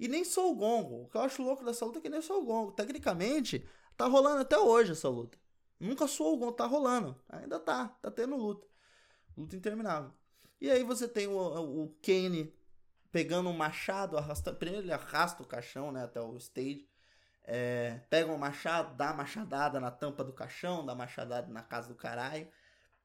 [0.02, 1.04] E nem sou o gongo.
[1.04, 2.72] O que eu acho louco dessa luta é que nem sou o gongo.
[2.72, 3.64] Tecnicamente,
[3.96, 5.38] tá rolando até hoje essa luta.
[5.80, 7.16] Nunca sou o gongo, tá rolando.
[7.30, 8.66] Ainda tá, tá tendo luta.
[9.38, 10.12] Luta interminável.
[10.60, 12.52] E aí você tem o, o Kane
[13.12, 16.90] pegando um machado, arrasta, primeiro ele arrasta o caixão, né, até o stage.
[17.44, 21.96] É, pega um machado, dá machadada na tampa do caixão, dá machadada na casa do
[21.96, 22.48] caralho.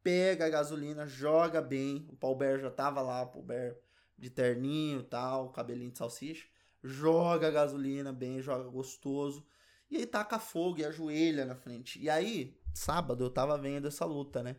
[0.02, 2.06] Pega a gasolina, joga bem.
[2.08, 3.76] O Paul Bear já tava lá, o Paul Bear
[4.16, 6.55] de terninho tal, cabelinho de salsicha.
[6.86, 9.44] Joga gasolina bem, joga gostoso.
[9.90, 11.98] E aí taca fogo e ajoelha na frente.
[12.00, 14.56] E aí, sábado, eu tava vendo essa luta, né?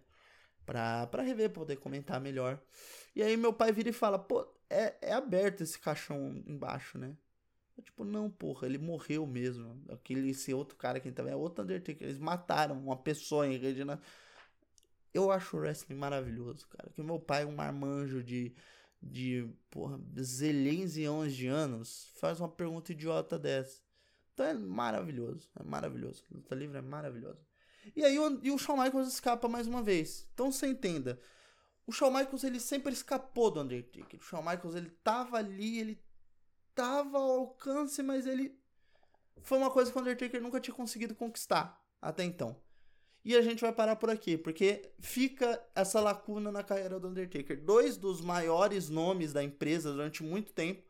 [0.65, 2.61] Pra, pra rever, poder comentar melhor.
[3.15, 7.15] E aí meu pai vira e fala, pô, é, é aberto esse caixão embaixo, né?
[7.77, 9.81] Eu, tipo, não, porra, ele morreu mesmo.
[9.89, 12.07] Aquele, esse outro cara que também é outro Undertaker.
[12.07, 14.01] Eles mataram uma pessoa em Regina.
[15.13, 16.89] Eu acho o wrestling maravilhoso, cara.
[16.89, 18.53] Que meu pai, um marmanjo de,
[19.01, 23.81] de porra, zilhões e anos de anos, faz uma pergunta idiota dessa.
[24.33, 26.23] Então é maravilhoso, é maravilhoso.
[26.31, 27.45] Luta livre é maravilhoso.
[27.95, 30.27] E aí o, e o Shawn Michaels escapa mais uma vez.
[30.33, 31.19] Então você entenda.
[31.85, 34.19] O Shawn Michaels ele sempre escapou do Undertaker.
[34.19, 36.03] O Shawn Michaels ele tava ali, ele
[36.75, 38.59] tava ao alcance, mas ele
[39.41, 42.61] foi uma coisa que o Undertaker nunca tinha conseguido conquistar até então.
[43.27, 47.61] E a gente vai parar por aqui, porque fica essa lacuna na carreira do Undertaker.
[47.61, 50.81] Dois dos maiores nomes da empresa durante muito tempo,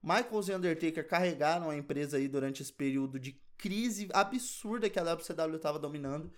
[0.00, 5.02] Michaels e Undertaker carregaram a empresa aí durante esse período de crise absurda que a
[5.02, 6.30] WCW estava dominando.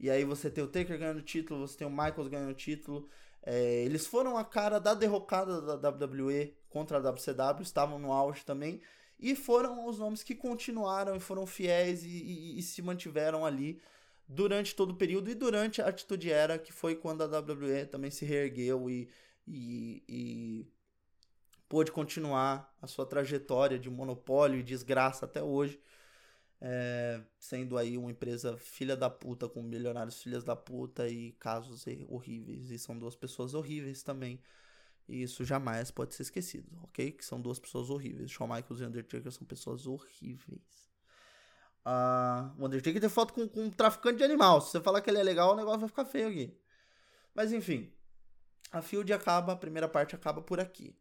[0.00, 3.08] E aí você tem o Taker ganhando título, você tem o Michaels ganhando título,
[3.44, 8.44] é, eles foram a cara da derrocada da WWE contra a WCW, estavam no auge
[8.44, 8.80] também,
[9.20, 13.80] e foram os nomes que continuaram e foram fiéis e, e, e se mantiveram ali
[14.28, 18.10] durante todo o período e durante a Atitude Era, que foi quando a WWE também
[18.10, 19.08] se reergueu e,
[19.46, 20.66] e, e
[21.68, 25.80] pôde continuar a sua trajetória de monopólio e desgraça até hoje
[26.60, 31.84] é, sendo aí uma empresa filha da puta com milionários filhas da puta e casos
[32.08, 32.70] horríveis.
[32.70, 34.40] E são duas pessoas horríveis também.
[35.08, 37.12] E isso jamais pode ser esquecido, ok?
[37.12, 38.30] Que são duas pessoas horríveis.
[38.30, 40.85] Shawn Michaels e Undertaker são pessoas horríveis.
[41.86, 44.60] Uh, o Undertaker tem foto com, com um traficante de animal.
[44.60, 46.58] Se você falar que ele é legal, o negócio vai ficar feio aqui.
[47.32, 47.92] Mas enfim.
[48.72, 50.94] A field acaba, a primeira parte acaba por aqui.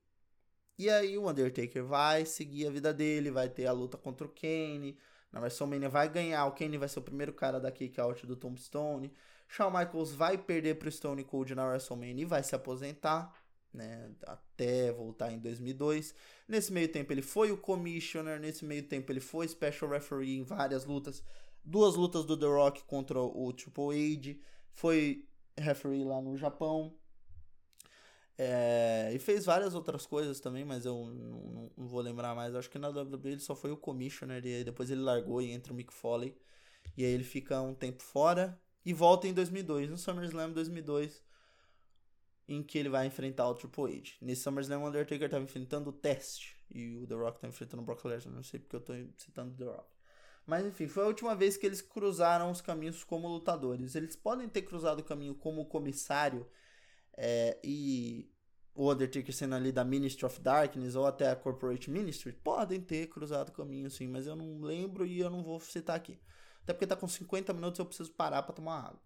[0.78, 4.30] E aí o Undertaker vai seguir a vida dele, vai ter a luta contra o
[4.30, 4.98] Kane
[5.36, 8.38] na WrestleMania vai ganhar, o Kane vai ser o primeiro cara da kick out do
[8.38, 9.12] Tombstone.
[9.50, 13.34] Shawn Michaels vai perder pro Stone Cold na WrestleMania e vai se aposentar,
[13.76, 16.15] né, até voltar em 2002.
[16.47, 20.43] Nesse meio tempo ele foi o commissioner, nesse meio tempo ele foi special referee em
[20.43, 21.23] várias lutas.
[21.63, 24.39] Duas lutas do The Rock contra o Triple H,
[24.73, 26.95] foi referee lá no Japão,
[28.38, 32.53] é, e fez várias outras coisas também, mas eu não, não, vou lembrar mais.
[32.53, 35.71] Acho que na WWE ele só foi o commissioner e depois ele largou e entra
[35.71, 36.36] o Mick Foley.
[36.97, 41.23] E aí ele fica um tempo fora e volta em 2002, no SummerSlam 2002,
[42.48, 44.12] em que ele vai enfrentar o Triple H.
[44.22, 47.86] Nesse SummerSlam o Undertaker estava enfrentando o Test e o The Rock tá enfrentando o
[47.86, 48.34] Brock Lesnar.
[48.34, 49.96] Não sei porque eu estou citando The Rock.
[50.46, 53.96] Mas enfim, foi a última vez que eles cruzaram os caminhos como lutadores.
[53.96, 56.48] Eles podem ter cruzado o caminho como comissário
[57.18, 58.30] é, e
[58.76, 63.08] o Undertaker sendo ali da Ministry of Darkness ou até a Corporate Ministry, podem ter
[63.08, 66.20] cruzado o caminho sim, mas eu não lembro e eu não vou citar aqui.
[66.62, 69.02] Até porque tá com 50 minutos eu preciso parar para tomar água.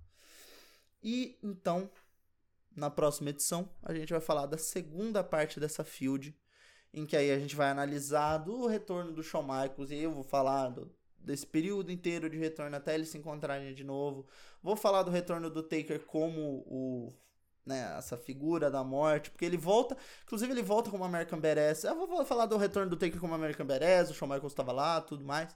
[1.04, 1.90] E então,
[2.80, 6.36] na próxima edição, a gente vai falar da segunda parte dessa field,
[6.94, 10.24] em que aí a gente vai analisar do retorno do Shawn Michaels, e eu vou
[10.24, 14.26] falar do, desse período inteiro de retorno até eles se encontrarem de novo.
[14.64, 17.14] Vou falar do retorno do Taker como o
[17.66, 21.84] né, essa figura da morte, porque ele volta, inclusive ele volta como American Badass.
[21.84, 25.00] Eu vou falar do retorno do Taker como American Badass, o Shawn Michaels estava lá,
[25.02, 25.56] tudo mais.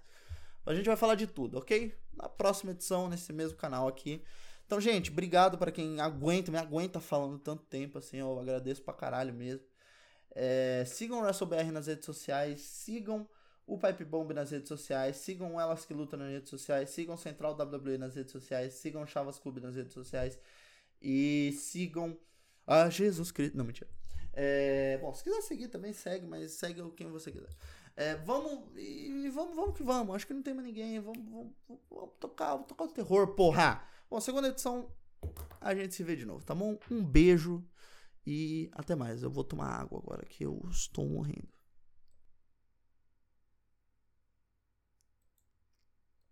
[0.66, 1.94] A gente vai falar de tudo, ok?
[2.14, 4.24] Na próxima edição, nesse mesmo canal aqui.
[4.66, 8.93] Então, gente, obrigado para quem aguenta, me aguenta falando tanto tempo assim, eu agradeço pra
[8.93, 9.66] caralho mesmo.
[10.36, 13.28] É, sigam o WrestleBR nas redes sociais, sigam
[13.66, 17.53] o Pipe Bomb nas redes sociais, sigam Elas que Lutam nas redes sociais, sigam Central
[17.53, 20.39] WWE nas redes sociais, sigam Chavas Clube nas redes sociais
[21.01, 22.18] e sigam
[22.66, 23.57] a Jesus Cristo.
[23.57, 23.89] Não, mentira.
[24.34, 27.49] É, bom, se quiser seguir também segue, mas segue quem você quiser.
[27.95, 30.16] É, vamos e vamos, vamos que vamos.
[30.16, 30.99] Acho que não tem mais ninguém.
[30.99, 31.53] Vamos, vamos,
[31.91, 33.88] vamos tocar, vamos tocar o terror, porra.
[34.14, 34.91] Bom, segunda edição
[35.59, 36.78] a gente se vê de novo, tá bom?
[36.91, 37.66] Um beijo
[38.24, 39.24] e até mais.
[39.24, 41.51] Eu vou tomar água agora que eu estou morrendo.